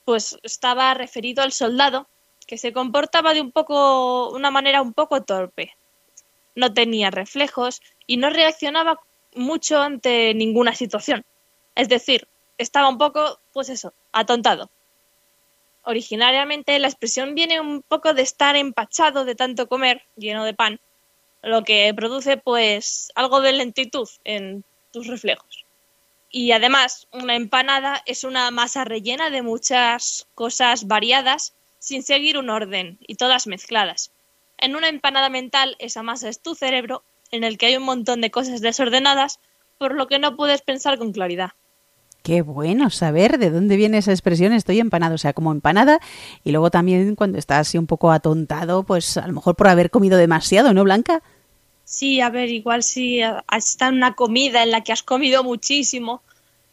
Pues 0.05 0.37
estaba 0.43 0.93
referido 0.93 1.43
al 1.43 1.51
soldado 1.51 2.07
que 2.45 2.57
se 2.57 2.73
comportaba 2.73 3.33
de 3.33 3.41
un 3.41 3.51
poco, 3.51 4.29
una 4.31 4.51
manera 4.51 4.81
un 4.81 4.93
poco 4.93 5.23
torpe. 5.23 5.73
No 6.55 6.73
tenía 6.73 7.11
reflejos 7.11 7.81
y 8.07 8.17
no 8.17 8.29
reaccionaba 8.29 8.99
mucho 9.35 9.81
ante 9.81 10.33
ninguna 10.33 10.75
situación. 10.75 11.23
Es 11.75 11.89
decir, 11.89 12.27
estaba 12.57 12.89
un 12.89 12.97
poco, 12.97 13.39
pues 13.51 13.69
eso, 13.69 13.93
atontado. 14.11 14.69
Originariamente 15.83 16.79
la 16.79 16.87
expresión 16.87 17.35
viene 17.35 17.59
un 17.59 17.81
poco 17.81 18.13
de 18.13 18.21
estar 18.21 18.55
empachado 18.55 19.25
de 19.25 19.35
tanto 19.35 19.67
comer, 19.67 20.03
lleno 20.15 20.45
de 20.45 20.53
pan, 20.53 20.79
lo 21.41 21.63
que 21.63 21.93
produce 21.93 22.37
pues 22.37 23.11
algo 23.15 23.41
de 23.41 23.51
lentitud 23.51 24.07
en 24.23 24.63
tus 24.91 25.07
reflejos. 25.07 25.65
Y 26.31 26.51
además, 26.51 27.07
una 27.11 27.35
empanada 27.35 28.01
es 28.05 28.23
una 28.23 28.49
masa 28.49 28.85
rellena 28.85 29.29
de 29.29 29.41
muchas 29.41 30.25
cosas 30.35 30.87
variadas 30.87 31.53
sin 31.79 32.01
seguir 32.01 32.37
un 32.37 32.49
orden 32.49 32.97
y 33.05 33.15
todas 33.15 33.45
mezcladas. 33.45 34.12
En 34.63 34.77
una 34.77 34.87
empanada 34.87 35.27
mental 35.27 35.75
esa 35.77 36.03
masa 36.03 36.29
es 36.29 36.41
tu 36.41 36.55
cerebro, 36.55 37.03
en 37.31 37.43
el 37.43 37.57
que 37.57 37.65
hay 37.65 37.75
un 37.75 37.83
montón 37.83 38.21
de 38.21 38.31
cosas 38.31 38.61
desordenadas, 38.61 39.41
por 39.77 39.93
lo 39.93 40.07
que 40.07 40.19
no 40.19 40.37
puedes 40.37 40.61
pensar 40.61 40.97
con 40.97 41.11
claridad. 41.11 41.49
Qué 42.21 42.41
bueno 42.41 42.89
saber 42.89 43.39
de 43.39 43.49
dónde 43.49 43.75
viene 43.75 43.97
esa 43.97 44.13
expresión 44.13 44.53
estoy 44.53 44.79
empanado, 44.79 45.15
o 45.15 45.17
sea, 45.17 45.33
como 45.33 45.51
empanada 45.51 45.99
y 46.45 46.51
luego 46.53 46.71
también 46.71 47.15
cuando 47.15 47.39
estás 47.39 47.67
así 47.67 47.77
un 47.77 47.87
poco 47.87 48.09
atontado, 48.09 48.83
pues 48.83 49.17
a 49.17 49.27
lo 49.27 49.33
mejor 49.33 49.57
por 49.57 49.67
haber 49.67 49.89
comido 49.89 50.17
demasiado, 50.17 50.73
¿no, 50.73 50.85
Blanca? 50.85 51.21
Sí, 51.83 52.21
a 52.21 52.29
ver, 52.29 52.47
igual 52.47 52.83
si 52.83 53.19
está 53.51 53.89
en 53.89 53.95
una 53.95 54.15
comida 54.15 54.63
en 54.63 54.71
la 54.71 54.79
que 54.79 54.93
has 54.93 55.03
comido 55.03 55.43
muchísimo, 55.43 56.21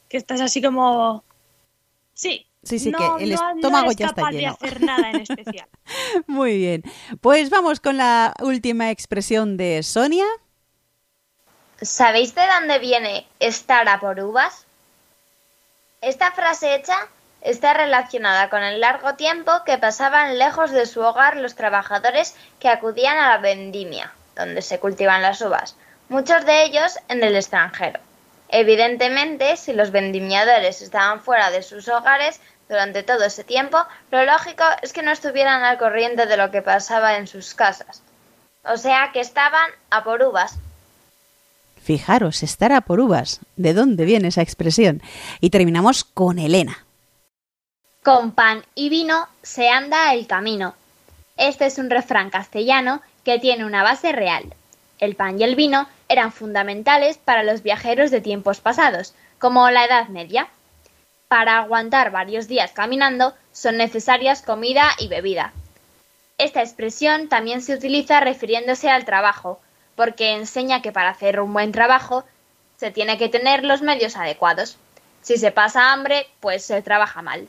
que 0.08 0.16
estás 0.16 0.40
así 0.40 0.62
como... 0.62 1.24
Sí, 2.14 2.46
Sí, 2.62 2.78
sí, 2.78 2.92
que 2.92 3.24
el 3.24 3.32
estómago 3.32 3.92
ya 3.92 4.06
está 4.06 4.30
lleno. 4.30 4.56
de 4.60 4.66
hacer 4.66 4.80
nada 4.82 5.10
en 5.10 5.20
especial. 5.20 5.68
Muy 6.26 6.58
bien. 6.58 6.82
Pues 7.20 7.48
vamos 7.48 7.80
con 7.80 7.96
la 7.96 8.34
última 8.40 8.90
expresión 8.90 9.56
de 9.56 9.82
Sonia. 9.82 10.26
¿Sabéis 11.80 12.34
de 12.34 12.42
dónde 12.46 12.78
viene 12.78 13.26
estar 13.38 13.88
a 13.88 13.98
por 13.98 14.20
uvas? 14.20 14.66
Esta 16.02 16.32
frase 16.32 16.74
hecha 16.74 17.08
está 17.40 17.72
relacionada 17.72 18.50
con 18.50 18.62
el 18.62 18.80
largo 18.80 19.14
tiempo 19.14 19.50
que 19.64 19.78
pasaban 19.78 20.38
lejos 20.38 20.70
de 20.70 20.84
su 20.84 21.00
hogar 21.00 21.36
los 21.36 21.54
trabajadores 21.54 22.36
que 22.58 22.68
acudían 22.68 23.16
a 23.16 23.30
la 23.30 23.38
vendimia, 23.38 24.12
donde 24.36 24.60
se 24.60 24.78
cultivan 24.78 25.22
las 25.22 25.40
uvas, 25.40 25.76
muchos 26.10 26.44
de 26.44 26.64
ellos 26.64 26.98
en 27.08 27.24
el 27.24 27.36
extranjero. 27.36 28.00
Evidentemente, 28.52 29.56
si 29.56 29.72
los 29.72 29.92
vendimiadores 29.92 30.82
estaban 30.82 31.20
fuera 31.20 31.50
de 31.50 31.62
sus 31.62 31.88
hogares 31.88 32.40
durante 32.68 33.02
todo 33.02 33.24
ese 33.24 33.44
tiempo, 33.44 33.78
lo 34.10 34.24
lógico 34.24 34.64
es 34.82 34.92
que 34.92 35.02
no 35.02 35.12
estuvieran 35.12 35.62
al 35.62 35.78
corriente 35.78 36.26
de 36.26 36.36
lo 36.36 36.50
que 36.50 36.62
pasaba 36.62 37.16
en 37.16 37.28
sus 37.28 37.54
casas. 37.54 38.02
O 38.64 38.76
sea 38.76 39.10
que 39.12 39.20
estaban 39.20 39.70
a 39.90 40.02
por 40.02 40.22
uvas. 40.22 40.56
Fijaros, 41.82 42.42
estará 42.42 42.80
por 42.80 43.00
uvas. 43.00 43.40
¿De 43.56 43.72
dónde 43.72 44.04
viene 44.04 44.28
esa 44.28 44.42
expresión? 44.42 45.00
Y 45.40 45.50
terminamos 45.50 46.04
con 46.04 46.38
Elena. 46.38 46.84
Con 48.02 48.32
pan 48.32 48.64
y 48.74 48.88
vino 48.88 49.28
se 49.42 49.68
anda 49.68 50.12
el 50.12 50.26
camino. 50.26 50.74
Este 51.36 51.66
es 51.66 51.78
un 51.78 51.88
refrán 51.88 52.30
castellano 52.30 53.00
que 53.24 53.38
tiene 53.38 53.64
una 53.64 53.82
base 53.82 54.12
real. 54.12 54.54
El 55.00 55.16
pan 55.16 55.40
y 55.40 55.44
el 55.44 55.56
vino 55.56 55.88
eran 56.08 56.30
fundamentales 56.30 57.18
para 57.18 57.42
los 57.42 57.62
viajeros 57.62 58.10
de 58.10 58.20
tiempos 58.20 58.60
pasados, 58.60 59.14
como 59.38 59.68
la 59.70 59.84
Edad 59.84 60.08
Media. 60.08 60.48
Para 61.28 61.58
aguantar 61.58 62.10
varios 62.10 62.48
días 62.48 62.72
caminando 62.72 63.34
son 63.52 63.78
necesarias 63.78 64.42
comida 64.42 64.90
y 64.98 65.08
bebida. 65.08 65.52
Esta 66.36 66.62
expresión 66.62 67.28
también 67.28 67.62
se 67.62 67.74
utiliza 67.74 68.20
refiriéndose 68.20 68.90
al 68.90 69.04
trabajo, 69.04 69.60
porque 69.94 70.32
enseña 70.32 70.82
que 70.82 70.92
para 70.92 71.10
hacer 71.10 71.40
un 71.40 71.52
buen 71.52 71.72
trabajo 71.72 72.24
se 72.78 72.90
tiene 72.90 73.18
que 73.18 73.28
tener 73.28 73.64
los 73.64 73.82
medios 73.82 74.16
adecuados. 74.16 74.76
Si 75.22 75.36
se 75.36 75.52
pasa 75.52 75.92
hambre, 75.92 76.26
pues 76.40 76.64
se 76.64 76.80
trabaja 76.80 77.20
mal. 77.20 77.46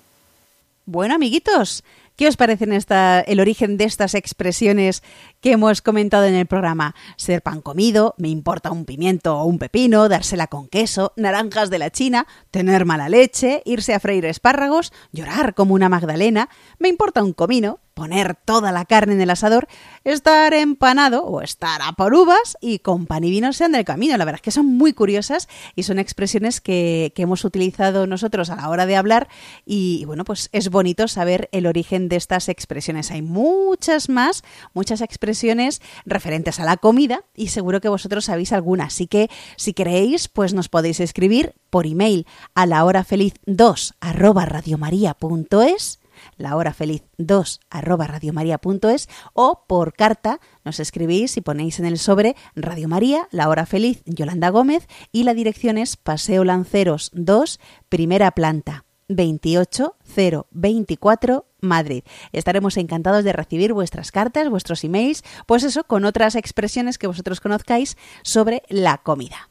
Bueno, 0.85 1.15
amiguitos, 1.15 1.83
¿qué 2.21 2.27
os 2.27 2.37
parecen 2.37 2.71
esta, 2.71 3.19
el 3.21 3.39
origen 3.39 3.77
de 3.77 3.85
estas 3.85 4.13
expresiones 4.13 5.01
que 5.39 5.53
hemos 5.53 5.81
comentado 5.81 6.25
en 6.25 6.35
el 6.35 6.45
programa? 6.45 6.93
Ser 7.15 7.41
pan 7.41 7.61
comido, 7.61 8.13
me 8.19 8.29
importa 8.29 8.69
un 8.69 8.85
pimiento 8.85 9.39
o 9.39 9.45
un 9.45 9.57
pepino, 9.57 10.07
dársela 10.07 10.45
con 10.45 10.67
queso, 10.67 11.13
naranjas 11.15 11.71
de 11.71 11.79
la 11.79 11.89
China, 11.89 12.27
tener 12.51 12.85
mala 12.85 13.09
leche, 13.09 13.63
irse 13.65 13.95
a 13.95 13.99
freír 13.99 14.25
espárragos, 14.25 14.93
llorar 15.11 15.55
como 15.55 15.73
una 15.73 15.89
Magdalena, 15.89 16.49
me 16.77 16.89
importa 16.89 17.23
un 17.23 17.33
comino, 17.33 17.79
poner 18.01 18.33
toda 18.33 18.71
la 18.71 18.85
carne 18.85 19.13
en 19.13 19.21
el 19.21 19.29
asador, 19.29 19.67
estar 20.05 20.55
empanado 20.55 21.23
o 21.23 21.43
estar 21.43 21.83
a 21.83 21.91
por 21.91 22.15
uvas 22.15 22.57
y 22.59 22.79
con 22.79 23.05
pan 23.05 23.23
y 23.23 23.29
vino 23.29 23.53
sean 23.53 23.73
del 23.73 23.85
camino. 23.85 24.17
La 24.17 24.25
verdad 24.25 24.39
es 24.39 24.41
que 24.41 24.49
son 24.49 24.65
muy 24.65 24.91
curiosas 24.93 25.47
y 25.75 25.83
son 25.83 25.99
expresiones 25.99 26.61
que, 26.61 27.13
hemos 27.15 27.45
utilizado 27.45 28.07
nosotros 28.07 28.49
a 28.49 28.55
la 28.55 28.67
hora 28.69 28.87
de 28.87 28.95
hablar 28.95 29.27
y 29.63 30.03
bueno, 30.05 30.25
pues 30.25 30.49
es 30.51 30.71
bonito 30.71 31.07
saber 31.07 31.47
el 31.51 31.67
origen 31.67 32.09
de 32.09 32.15
estas 32.15 32.49
expresiones. 32.49 33.11
Hay 33.11 33.21
muchas 33.21 34.09
más, 34.09 34.43
muchas 34.73 35.01
expresiones 35.01 35.79
referentes 36.03 36.59
a 36.59 36.65
la 36.65 36.77
comida 36.77 37.23
y 37.35 37.49
seguro 37.49 37.81
que 37.81 37.89
vosotros 37.89 38.25
sabéis 38.25 38.51
alguna. 38.51 38.85
Así 38.85 39.05
que 39.05 39.29
si 39.57 39.73
queréis, 39.73 40.27
pues 40.27 40.55
nos 40.55 40.69
podéis 40.69 40.99
escribir 41.01 41.53
por 41.69 41.85
email 41.85 42.25
a 42.55 42.65
la 42.65 42.83
hora 42.83 43.03
feliz 43.03 43.35
2 43.45 43.93
arroba 43.99 44.47
radiomaria.es 44.47 46.00
la 46.37 46.55
hora 46.55 46.73
feliz 46.73 47.03
2 47.17 47.59
arroba 47.69 48.07
radiomaria.es 48.07 49.09
o 49.33 49.65
por 49.67 49.93
carta 49.93 50.39
nos 50.63 50.79
escribís 50.79 51.37
y 51.37 51.41
ponéis 51.41 51.79
en 51.79 51.85
el 51.85 51.97
sobre 51.97 52.35
Radio 52.55 52.87
María, 52.87 53.27
la 53.31 53.49
hora 53.49 53.65
feliz 53.65 54.03
Yolanda 54.05 54.49
Gómez 54.49 54.87
y 55.11 55.23
la 55.23 55.33
dirección 55.33 55.77
es 55.77 55.97
Paseo 55.97 56.43
Lanceros 56.43 57.11
2, 57.13 57.59
primera 57.89 58.31
planta. 58.31 58.85
28024 59.15 61.45
Madrid. 61.59 62.03
Estaremos 62.31 62.77
encantados 62.77 63.23
de 63.23 63.33
recibir 63.33 63.73
vuestras 63.73 64.11
cartas, 64.11 64.49
vuestros 64.49 64.83
emails, 64.83 65.23
pues 65.45 65.63
eso, 65.63 65.83
con 65.83 66.05
otras 66.05 66.35
expresiones 66.35 66.97
que 66.97 67.05
vosotros 67.07 67.41
conozcáis 67.41 67.97
sobre 68.23 68.63
la 68.69 68.97
comida. 68.97 69.50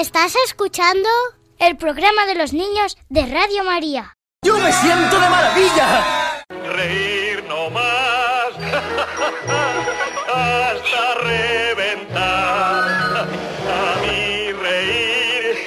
Estás 0.00 0.32
escuchando 0.46 1.10
el 1.58 1.76
programa 1.76 2.24
de 2.24 2.34
los 2.34 2.54
niños 2.54 2.96
de 3.10 3.26
Radio 3.26 3.64
María. 3.64 4.16
¡Yo 4.42 4.56
me 4.56 4.72
siento 4.72 5.20
de 5.20 5.28
maravilla! 5.28 6.42
Reír 6.74 7.44
no 7.46 7.68
más 7.68 8.48
hasta 10.34 11.14
reventar. 11.22 12.24
A 13.68 13.96
mí 14.00 14.52
reír 14.52 15.58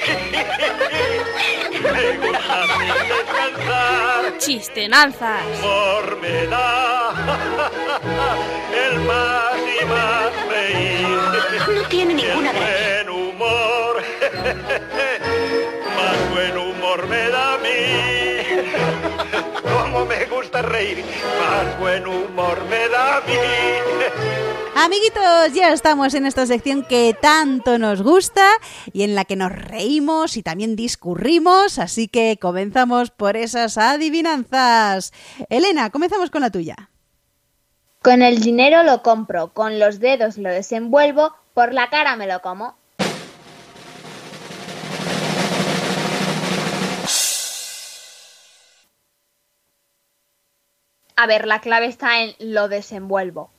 me 1.92 2.26
gusta 2.26 2.66
descansar. 3.06 4.38
Chistenanzas. 4.38 5.44
Humor 5.60 6.18
me 6.20 6.46
da 6.48 7.14
el 8.84 8.98
más 8.98 9.54
y 9.80 9.84
más 9.84 10.32
reír. 10.48 11.18
No 11.72 11.82
tiene 11.88 12.14
ninguna 12.14 12.50
gracia. 12.52 12.83
Más 15.96 16.30
buen 16.32 16.56
humor 16.56 17.06
me 17.08 17.28
da 17.28 17.54
a 17.54 17.58
mí. 17.58 17.68
Como 19.62 20.04
me 20.06 20.24
gusta 20.26 20.62
reír, 20.62 21.04
más 21.40 21.78
buen 21.78 22.06
humor 22.06 22.64
me 22.68 22.88
da 22.88 23.18
a 23.18 23.20
mí. 23.22 23.34
Amiguitos, 24.76 25.52
ya 25.54 25.72
estamos 25.72 26.14
en 26.14 26.26
esta 26.26 26.46
sección 26.46 26.84
que 26.84 27.16
tanto 27.20 27.78
nos 27.78 28.02
gusta 28.02 28.44
y 28.92 29.04
en 29.04 29.14
la 29.14 29.24
que 29.24 29.36
nos 29.36 29.52
reímos 29.52 30.36
y 30.36 30.42
también 30.42 30.74
discurrimos, 30.74 31.78
así 31.78 32.08
que 32.08 32.38
comenzamos 32.40 33.10
por 33.10 33.36
esas 33.36 33.78
adivinanzas. 33.78 35.12
Elena, 35.48 35.90
comenzamos 35.90 36.30
con 36.30 36.42
la 36.42 36.50
tuya. 36.50 36.90
Con 38.02 38.20
el 38.20 38.40
dinero 38.40 38.82
lo 38.82 39.02
compro, 39.02 39.54
con 39.54 39.78
los 39.78 40.00
dedos 40.00 40.36
lo 40.36 40.50
desenvuelvo, 40.50 41.32
por 41.54 41.72
la 41.72 41.88
cara 41.88 42.16
me 42.16 42.26
lo 42.26 42.42
como. 42.42 42.76
A 51.16 51.26
ver, 51.26 51.46
la 51.46 51.60
clave 51.60 51.86
está 51.86 52.22
en 52.22 52.34
lo 52.38 52.68
desenvuelvo. 52.68 53.50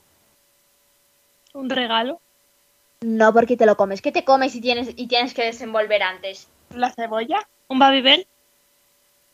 Un 1.54 1.70
regalo. 1.70 2.20
No 3.00 3.32
porque 3.32 3.56
te 3.56 3.66
lo 3.66 3.76
comes, 3.76 4.02
que 4.02 4.12
te 4.12 4.24
comes 4.24 4.54
y 4.54 4.60
tienes, 4.60 4.90
y 4.96 5.06
tienes 5.06 5.34
que 5.34 5.44
desenvolver 5.44 6.02
antes. 6.02 6.48
¿La 6.70 6.92
cebolla? 6.92 7.48
Un 7.68 7.78
babybel. 7.78 8.26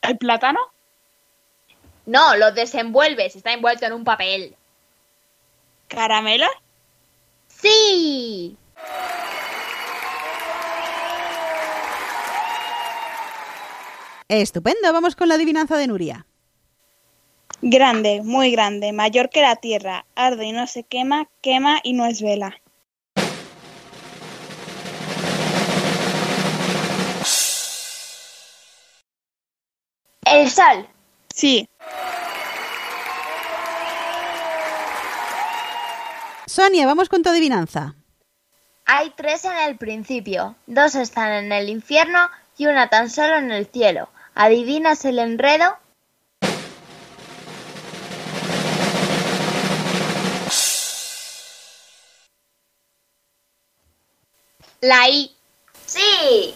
¿El 0.02 0.18
plátano? 0.18 0.60
No, 2.06 2.36
lo 2.36 2.52
desenvuelves, 2.52 3.36
está 3.36 3.52
envuelto 3.52 3.86
en 3.86 3.92
un 3.92 4.04
papel. 4.04 4.56
¿Caramelo? 5.88 6.46
¡Sí! 7.46 8.56
Estupendo, 14.28 14.92
vamos 14.92 15.14
con 15.14 15.28
la 15.28 15.34
adivinanza 15.34 15.76
de 15.76 15.86
Nuria. 15.86 16.26
Grande, 17.62 18.22
muy 18.22 18.50
grande, 18.50 18.92
mayor 18.92 19.30
que 19.30 19.40
la 19.40 19.56
tierra, 19.56 20.04
arde 20.14 20.46
y 20.46 20.52
no 20.52 20.66
se 20.66 20.82
quema, 20.82 21.28
quema 21.40 21.80
y 21.82 21.92
no 21.94 22.06
es 22.06 22.20
vela. 22.20 22.60
El 30.24 30.50
sol. 30.50 30.88
Sí, 31.34 31.68
Sonia, 36.52 36.86
vamos 36.86 37.08
con 37.08 37.22
tu 37.22 37.30
adivinanza. 37.30 37.94
Hay 38.84 39.10
tres 39.16 39.46
en 39.46 39.56
el 39.56 39.78
principio, 39.78 40.54
dos 40.66 40.94
están 40.96 41.32
en 41.32 41.50
el 41.50 41.70
infierno 41.70 42.28
y 42.58 42.66
una 42.66 42.90
tan 42.90 43.08
solo 43.08 43.36
en 43.36 43.50
el 43.50 43.64
cielo. 43.64 44.10
¿Adivinas 44.34 45.06
el 45.06 45.18
enredo? 45.18 45.78
La 54.82 55.08
I. 55.08 55.30
Sí. 55.86 56.52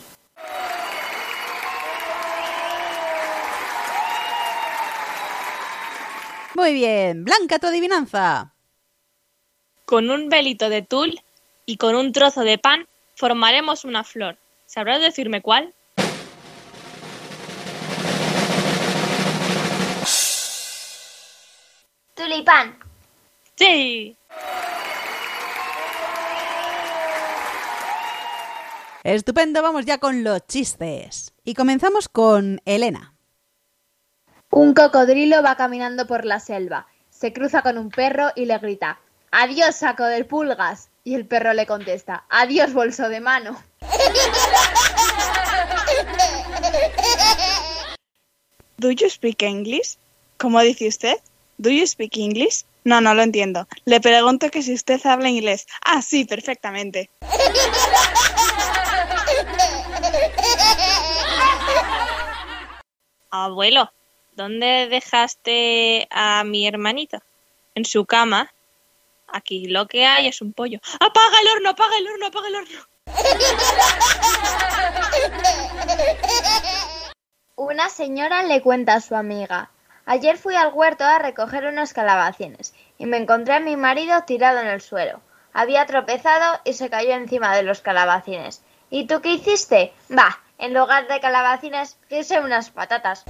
Muy 6.56 6.74
bien, 6.74 7.24
Blanca, 7.24 7.60
tu 7.60 7.68
adivinanza. 7.68 8.52
Con 9.84 10.10
un 10.10 10.28
velito 10.28 10.68
de 10.68 10.82
tul 10.82 11.20
y 11.66 11.76
con 11.76 11.94
un 11.94 12.10
trozo 12.10 12.40
de 12.40 12.58
pan 12.58 12.88
formaremos 13.14 13.84
una 13.84 14.02
flor. 14.02 14.36
¿Sabrás 14.66 15.00
decirme 15.00 15.40
cuál? 15.40 15.72
Tulipán. 22.16 22.76
Sí. 23.54 24.16
Estupendo, 29.06 29.62
vamos 29.62 29.86
ya 29.86 29.98
con 29.98 30.24
los 30.24 30.44
chistes. 30.48 31.32
Y 31.44 31.54
comenzamos 31.54 32.08
con 32.08 32.60
Elena. 32.64 33.14
Un 34.50 34.74
cocodrilo 34.74 35.44
va 35.44 35.54
caminando 35.54 36.08
por 36.08 36.24
la 36.24 36.40
selva. 36.40 36.88
Se 37.08 37.32
cruza 37.32 37.62
con 37.62 37.78
un 37.78 37.88
perro 37.88 38.32
y 38.34 38.46
le 38.46 38.58
grita, 38.58 38.98
Adiós, 39.30 39.76
saco 39.76 40.02
de 40.02 40.24
pulgas. 40.24 40.88
Y 41.04 41.14
el 41.14 41.24
perro 41.24 41.52
le 41.52 41.66
contesta, 41.66 42.24
Adiós, 42.30 42.72
bolso 42.72 43.08
de 43.08 43.20
mano. 43.20 43.56
¿Do 48.76 48.90
you 48.90 49.08
speak 49.08 49.40
English? 49.42 49.98
¿Cómo 50.36 50.60
dice 50.62 50.88
usted? 50.88 51.18
¿Do 51.58 51.70
you 51.70 51.86
speak 51.86 52.16
English? 52.16 52.64
No, 52.82 53.00
no 53.00 53.14
lo 53.14 53.22
entiendo. 53.22 53.68
Le 53.84 54.00
pregunto 54.00 54.50
que 54.50 54.62
si 54.62 54.74
usted 54.74 55.00
habla 55.06 55.28
inglés. 55.28 55.68
Ah, 55.84 56.02
sí, 56.02 56.24
perfectamente. 56.24 57.08
Abuelo, 63.44 63.92
¿dónde 64.32 64.88
dejaste 64.88 66.08
a 66.10 66.42
mi 66.44 66.66
hermanito? 66.66 67.18
En 67.74 67.84
su 67.84 68.06
cama. 68.06 68.52
Aquí 69.28 69.66
lo 69.66 69.86
que 69.86 70.06
hay 70.06 70.28
es 70.28 70.40
un 70.40 70.52
pollo. 70.52 70.78
¡Apaga 71.00 71.40
el 71.40 71.48
horno! 71.48 71.70
¡Apaga 71.70 71.96
el 71.98 72.08
horno! 72.08 72.26
¡Apaga 72.26 72.48
el 72.48 72.54
horno! 72.56 72.80
Una 77.56 77.88
señora 77.88 78.42
le 78.42 78.62
cuenta 78.62 78.94
a 78.94 79.00
su 79.00 79.14
amiga, 79.14 79.70
Ayer 80.08 80.38
fui 80.38 80.54
al 80.54 80.72
huerto 80.72 81.02
a 81.02 81.18
recoger 81.18 81.66
unos 81.66 81.92
calabacines 81.92 82.72
y 82.96 83.06
me 83.06 83.16
encontré 83.16 83.54
a 83.54 83.60
mi 83.60 83.74
marido 83.76 84.22
tirado 84.24 84.60
en 84.60 84.68
el 84.68 84.80
suelo. 84.80 85.20
Había 85.52 85.84
tropezado 85.86 86.60
y 86.64 86.74
se 86.74 86.88
cayó 86.88 87.10
encima 87.14 87.56
de 87.56 87.64
los 87.64 87.80
calabacines. 87.80 88.62
¿Y 88.88 89.08
tú 89.08 89.20
qué 89.20 89.32
hiciste? 89.32 89.92
Va, 90.16 90.38
en 90.58 90.74
lugar 90.74 91.06
de 91.08 91.20
calabacines, 91.20 91.98
quise 92.08 92.40
unas 92.40 92.70
patatas. 92.70 93.24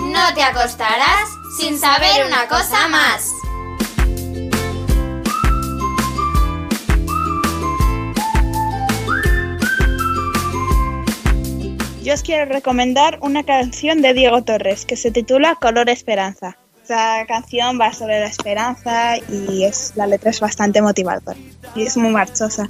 No 0.00 0.34
te 0.34 0.42
acostarás 0.42 1.28
sin 1.58 1.78
saber 1.78 2.26
una 2.26 2.48
cosa 2.48 2.88
más. 2.88 3.25
Quiero 12.26 12.52
recomendar 12.52 13.20
una 13.22 13.44
canción 13.44 14.02
de 14.02 14.12
Diego 14.12 14.42
Torres 14.42 14.84
que 14.84 14.96
se 14.96 15.12
titula 15.12 15.54
Color 15.54 15.88
Esperanza. 15.88 16.58
Esta 16.82 17.24
canción 17.26 17.78
va 17.80 17.92
sobre 17.92 18.18
la 18.18 18.26
esperanza 18.26 19.16
y 19.16 19.62
es, 19.62 19.92
la 19.94 20.08
letra 20.08 20.30
es 20.30 20.40
bastante 20.40 20.82
motivadora 20.82 21.38
y 21.76 21.82
es 21.82 21.96
muy 21.96 22.10
marchosa. 22.10 22.68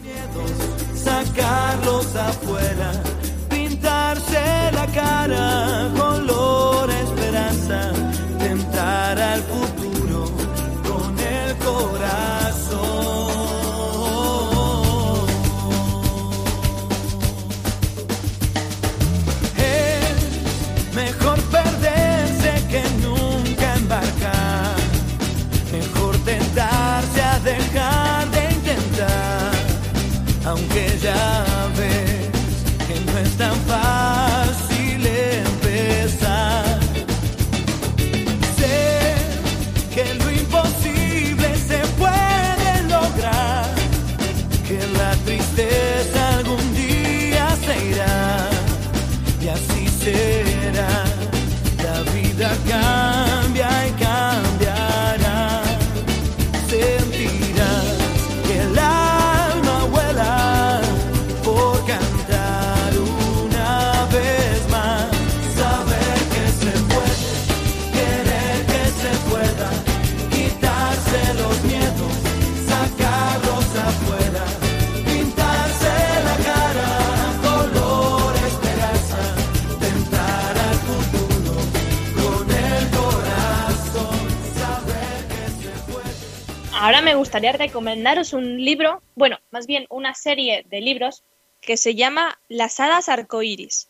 Ahora 86.87 87.03
me 87.03 87.16
gustaría 87.16 87.51
recomendaros 87.51 88.32
un 88.32 88.64
libro, 88.64 89.03
bueno, 89.16 89.41
más 89.51 89.66
bien 89.66 89.87
una 89.89 90.14
serie 90.14 90.64
de 90.70 90.80
libros 90.80 91.24
que 91.61 91.76
se 91.76 91.97
llama 91.97 92.39
Las 92.47 92.78
hadas 92.78 93.09
arcoíris. 93.09 93.89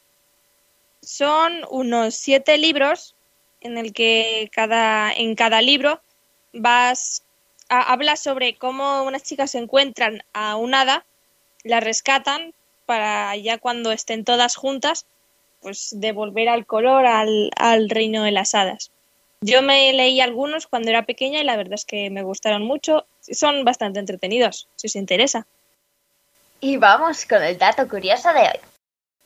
Son 1.03 1.61
unos 1.69 2.15
siete 2.15 2.57
libros 2.57 3.15
en 3.61 3.77
el 3.77 3.93
que 3.93 4.49
cada, 4.51 5.13
en 5.13 5.35
cada 5.35 5.61
libro 5.61 6.01
vas 6.55 7.23
a, 7.69 7.93
habla 7.93 8.17
sobre 8.17 8.55
cómo 8.57 9.03
unas 9.03 9.25
chicas 9.25 9.55
encuentran 9.57 10.23
a 10.33 10.57
un 10.57 10.75
hada, 10.75 11.05
la 11.65 11.81
rescatan 11.81 12.55
para 12.87 13.37
ya 13.37 13.59
cuando 13.59 13.93
estén 13.93 14.25
todas 14.25 14.57
juntas, 14.57 15.05
pues 15.61 15.91
devolver 15.93 16.49
al 16.49 16.65
color 16.65 17.05
al, 17.05 17.51
al 17.57 17.91
reino 17.91 18.23
de 18.23 18.33
las 18.33 18.55
hadas. 18.55 18.91
Yo 19.41 19.63
me 19.63 19.93
leí 19.93 20.21
algunos 20.21 20.67
cuando 20.67 20.91
era 20.91 21.05
pequeña 21.05 21.41
y 21.41 21.45
la 21.45 21.57
verdad 21.57 21.75
es 21.75 21.85
que 21.85 22.11
me 22.11 22.23
gustaron 22.23 22.63
mucho. 22.63 23.07
Son 23.21 23.65
bastante 23.65 24.01
entretenidos, 24.01 24.69
si 24.77 24.87
os 24.87 24.97
interesa. 24.97 25.47
Y 26.61 26.79
vamos 26.79 27.27
con 27.27 27.43
el 27.43 27.59
dato 27.59 27.87
curioso 27.89 28.33
de 28.33 28.41
hoy. 28.41 28.61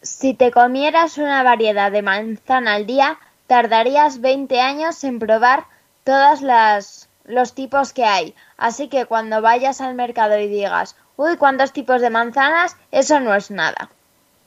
Si 0.03 0.35
te 0.35 0.51
comieras 0.51 1.19
una 1.19 1.43
variedad 1.43 1.93
de 1.93 2.03
manzana 2.03 2.75
al 2.75 2.87
día, 2.87 3.19
tardarías 3.47 4.21
20 4.21 4.61
años 4.61 5.05
en 5.05 5.19
probar 5.19 5.65
todas 6.05 6.43
las 6.43 7.09
los 7.25 7.55
tipos 7.55 7.93
que 7.93 8.05
hay. 8.05 8.35
Así 8.57 8.89
que 8.89 9.07
cuando 9.07 9.41
vayas 9.41 9.81
al 9.81 9.95
mercado 9.95 10.39
y 10.39 10.49
digas, 10.49 10.97
uy, 11.17 11.37
¿cuántos 11.37 11.73
tipos 11.73 12.01
de 12.01 12.11
manzanas? 12.11 12.77
Eso 12.91 13.21
no 13.21 13.35
es 13.35 13.51
nada. 13.51 13.91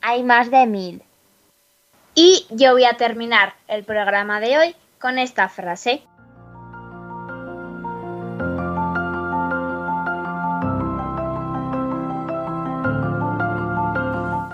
Hay 0.02 0.24
más 0.24 0.52
de 0.52 0.66
mil. 0.66 1.02
Y 2.16 2.46
yo 2.50 2.74
voy 2.74 2.86
a 2.86 2.98
terminar 2.98 3.56
el 3.68 3.84
programa 3.84 4.40
de 4.40 4.58
hoy 4.58 4.76
con 5.04 5.20
esta 5.20 5.50
frase. 5.50 6.02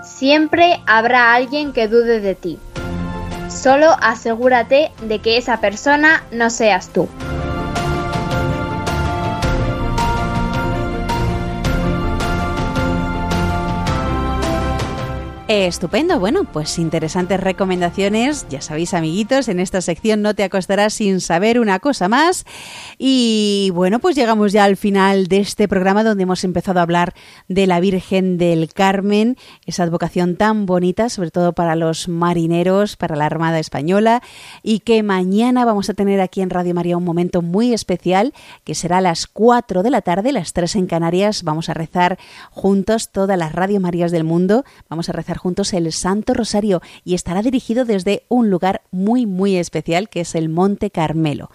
Siempre 0.02 0.82
habrá 0.86 1.34
alguien 1.34 1.72
que 1.72 1.86
dude 1.86 2.18
de 2.18 2.34
ti. 2.34 2.58
Solo 3.48 3.94
asegúrate 4.02 4.90
de 5.02 5.20
que 5.20 5.36
esa 5.36 5.60
persona 5.60 6.24
no 6.32 6.50
seas 6.50 6.88
tú. 6.88 7.08
Estupendo, 15.52 16.20
bueno, 16.20 16.44
pues 16.44 16.78
interesantes 16.78 17.40
recomendaciones, 17.40 18.46
ya 18.48 18.60
sabéis 18.60 18.94
amiguitos, 18.94 19.48
en 19.48 19.58
esta 19.58 19.80
sección 19.80 20.22
no 20.22 20.32
te 20.36 20.44
acostarás 20.44 20.94
sin 20.94 21.20
saber 21.20 21.58
una 21.58 21.80
cosa 21.80 22.08
más. 22.08 22.44
Y 22.98 23.72
bueno, 23.74 23.98
pues 23.98 24.14
llegamos 24.14 24.52
ya 24.52 24.62
al 24.62 24.76
final 24.76 25.26
de 25.26 25.38
este 25.38 25.66
programa 25.66 26.04
donde 26.04 26.22
hemos 26.22 26.44
empezado 26.44 26.78
a 26.78 26.84
hablar 26.84 27.14
de 27.48 27.66
la 27.66 27.80
Virgen 27.80 28.38
del 28.38 28.72
Carmen, 28.72 29.36
esa 29.66 29.82
advocación 29.82 30.36
tan 30.36 30.66
bonita, 30.66 31.08
sobre 31.08 31.32
todo 31.32 31.52
para 31.52 31.74
los 31.74 32.06
marineros, 32.06 32.94
para 32.94 33.16
la 33.16 33.26
Armada 33.26 33.58
Española 33.58 34.22
y 34.62 34.78
que 34.78 35.02
mañana 35.02 35.64
vamos 35.64 35.90
a 35.90 35.94
tener 35.94 36.20
aquí 36.20 36.42
en 36.42 36.50
Radio 36.50 36.74
María 36.74 36.96
un 36.96 37.04
momento 37.04 37.42
muy 37.42 37.74
especial 37.74 38.34
que 38.62 38.76
será 38.76 38.98
a 38.98 39.00
las 39.00 39.26
4 39.26 39.82
de 39.82 39.90
la 39.90 40.02
tarde, 40.02 40.30
las 40.30 40.52
3 40.52 40.76
en 40.76 40.86
Canarias, 40.86 41.42
vamos 41.42 41.68
a 41.68 41.74
rezar 41.74 42.20
juntos 42.52 43.10
todas 43.10 43.36
las 43.36 43.52
Radio 43.52 43.80
Marías 43.80 44.12
del 44.12 44.22
mundo, 44.22 44.64
vamos 44.88 45.08
a 45.08 45.12
rezar 45.12 45.39
juntos 45.40 45.72
el 45.72 45.90
Santo 45.92 46.34
Rosario 46.34 46.80
y 47.04 47.14
estará 47.14 47.42
dirigido 47.42 47.84
desde 47.84 48.24
un 48.28 48.50
lugar 48.50 48.82
muy, 48.90 49.26
muy 49.26 49.56
especial 49.56 50.08
que 50.08 50.20
es 50.20 50.34
el 50.34 50.48
Monte 50.48 50.90
Carmelo. 50.90 51.50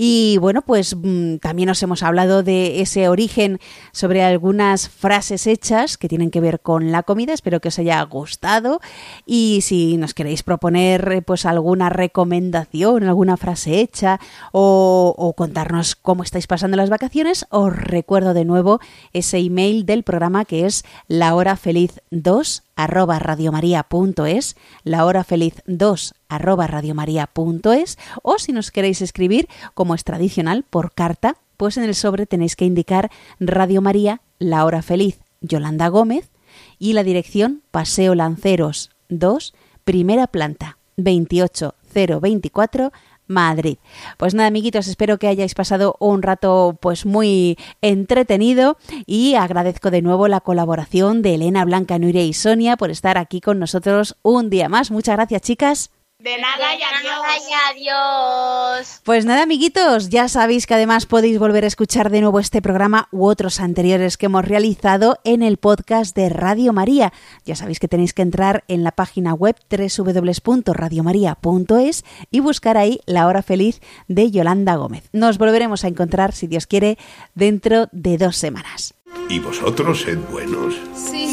Y 0.00 0.38
bueno, 0.38 0.62
pues 0.62 0.94
mmm, 0.94 1.38
también 1.38 1.70
os 1.70 1.82
hemos 1.82 2.04
hablado 2.04 2.44
de 2.44 2.82
ese 2.82 3.08
origen 3.08 3.58
sobre 3.90 4.22
algunas 4.22 4.88
frases 4.88 5.48
hechas 5.48 5.98
que 5.98 6.08
tienen 6.08 6.30
que 6.30 6.40
ver 6.40 6.60
con 6.60 6.92
la 6.92 7.02
comida. 7.02 7.32
Espero 7.32 7.58
que 7.58 7.66
os 7.66 7.80
haya 7.80 8.00
gustado. 8.04 8.80
Y 9.26 9.58
si 9.62 9.96
nos 9.96 10.14
queréis 10.14 10.44
proponer 10.44 11.24
pues 11.26 11.46
alguna 11.46 11.88
recomendación, 11.88 13.02
alguna 13.02 13.36
frase 13.36 13.80
hecha 13.80 14.20
o, 14.52 15.34
contarnos 15.36 15.96
cómo 15.96 16.22
estáis 16.22 16.46
pasando 16.46 16.76
las 16.76 16.90
vacaciones, 16.90 17.46
os 17.50 17.74
recuerdo 17.74 18.34
de 18.34 18.44
nuevo 18.44 18.78
ese 19.12 19.38
email 19.38 19.84
del 19.84 20.04
programa 20.04 20.44
que 20.44 20.64
es 20.64 20.84
la 21.08 21.34
hora 21.34 21.56
feliz 21.56 22.00
2 22.12 22.67
arroba 22.78 23.18
radiomaria.es, 23.18 24.56
la 24.84 25.04
hora 25.04 25.24
feliz 25.24 25.62
2 25.66 26.14
arroba 26.28 26.68
radiomaria.es 26.68 27.98
o 28.22 28.38
si 28.38 28.52
nos 28.52 28.70
queréis 28.70 29.02
escribir, 29.02 29.48
como 29.74 29.96
es 29.96 30.04
tradicional, 30.04 30.62
por 30.62 30.92
carta, 30.92 31.36
pues 31.56 31.76
en 31.76 31.82
el 31.82 31.96
sobre 31.96 32.26
tenéis 32.26 32.54
que 32.54 32.64
indicar 32.64 33.10
Radio 33.40 33.82
María, 33.82 34.20
la 34.38 34.64
hora 34.64 34.82
feliz, 34.82 35.18
Yolanda 35.40 35.88
Gómez 35.88 36.30
y 36.78 36.92
la 36.92 37.02
dirección 37.02 37.62
Paseo 37.72 38.14
Lanceros 38.14 38.90
2, 39.08 39.54
primera 39.82 40.28
planta, 40.28 40.78
28024 40.96 42.92
Madrid. 43.28 43.78
Pues 44.16 44.34
nada, 44.34 44.48
amiguitos, 44.48 44.88
espero 44.88 45.18
que 45.18 45.28
hayáis 45.28 45.54
pasado 45.54 45.96
un 46.00 46.22
rato 46.22 46.76
pues 46.80 47.06
muy 47.06 47.56
entretenido 47.80 48.76
y 49.06 49.34
agradezco 49.34 49.90
de 49.90 50.02
nuevo 50.02 50.26
la 50.28 50.40
colaboración 50.40 51.22
de 51.22 51.34
Elena, 51.34 51.64
Blanca, 51.64 51.98
Nuria 51.98 52.24
y 52.24 52.32
Sonia 52.32 52.76
por 52.76 52.90
estar 52.90 53.18
aquí 53.18 53.40
con 53.40 53.58
nosotros 53.58 54.16
un 54.22 54.50
día 54.50 54.68
más. 54.68 54.90
Muchas 54.90 55.16
gracias, 55.16 55.42
chicas. 55.42 55.97
De 56.20 56.36
nada 56.36 56.74
y 56.74 56.82
adiós. 56.82 57.22
adiós. 57.70 59.00
Pues 59.04 59.24
nada, 59.24 59.44
amiguitos, 59.44 60.08
ya 60.08 60.26
sabéis 60.26 60.66
que 60.66 60.74
además 60.74 61.06
podéis 61.06 61.38
volver 61.38 61.62
a 61.62 61.68
escuchar 61.68 62.10
de 62.10 62.20
nuevo 62.20 62.40
este 62.40 62.60
programa 62.60 63.06
u 63.12 63.26
otros 63.26 63.60
anteriores 63.60 64.16
que 64.16 64.26
hemos 64.26 64.44
realizado 64.44 65.20
en 65.22 65.44
el 65.44 65.58
podcast 65.58 66.16
de 66.16 66.28
Radio 66.28 66.72
María. 66.72 67.12
Ya 67.44 67.54
sabéis 67.54 67.78
que 67.78 67.86
tenéis 67.86 68.14
que 68.14 68.22
entrar 68.22 68.64
en 68.66 68.82
la 68.82 68.90
página 68.90 69.32
web 69.32 69.54
www.radiomaria.es 69.70 72.04
y 72.32 72.40
buscar 72.40 72.78
ahí 72.78 72.98
La 73.06 73.28
Hora 73.28 73.42
Feliz 73.42 73.80
de 74.08 74.32
Yolanda 74.32 74.74
Gómez. 74.74 75.04
Nos 75.12 75.38
volveremos 75.38 75.84
a 75.84 75.88
encontrar, 75.88 76.32
si 76.32 76.48
Dios 76.48 76.66
quiere, 76.66 76.98
dentro 77.36 77.86
de 77.92 78.18
dos 78.18 78.36
semanas. 78.36 78.92
Y 79.28 79.38
vosotros 79.38 80.00
sed 80.00 80.18
buenos. 80.32 80.74
Sí, 80.96 81.27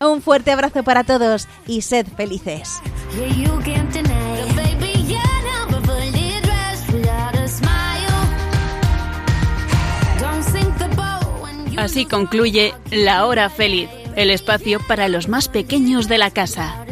un 0.00 0.22
fuerte 0.22 0.50
abrazo 0.50 0.82
para 0.82 1.04
todos 1.04 1.48
y 1.66 1.82
sed 1.82 2.06
felices. 2.16 2.80
Así 11.76 12.06
concluye 12.06 12.74
La 12.90 13.26
Hora 13.26 13.50
Feliz, 13.50 13.88
el 14.16 14.30
espacio 14.30 14.80
para 14.80 15.08
los 15.08 15.28
más 15.28 15.48
pequeños 15.48 16.08
de 16.08 16.18
la 16.18 16.30
casa. 16.30 16.84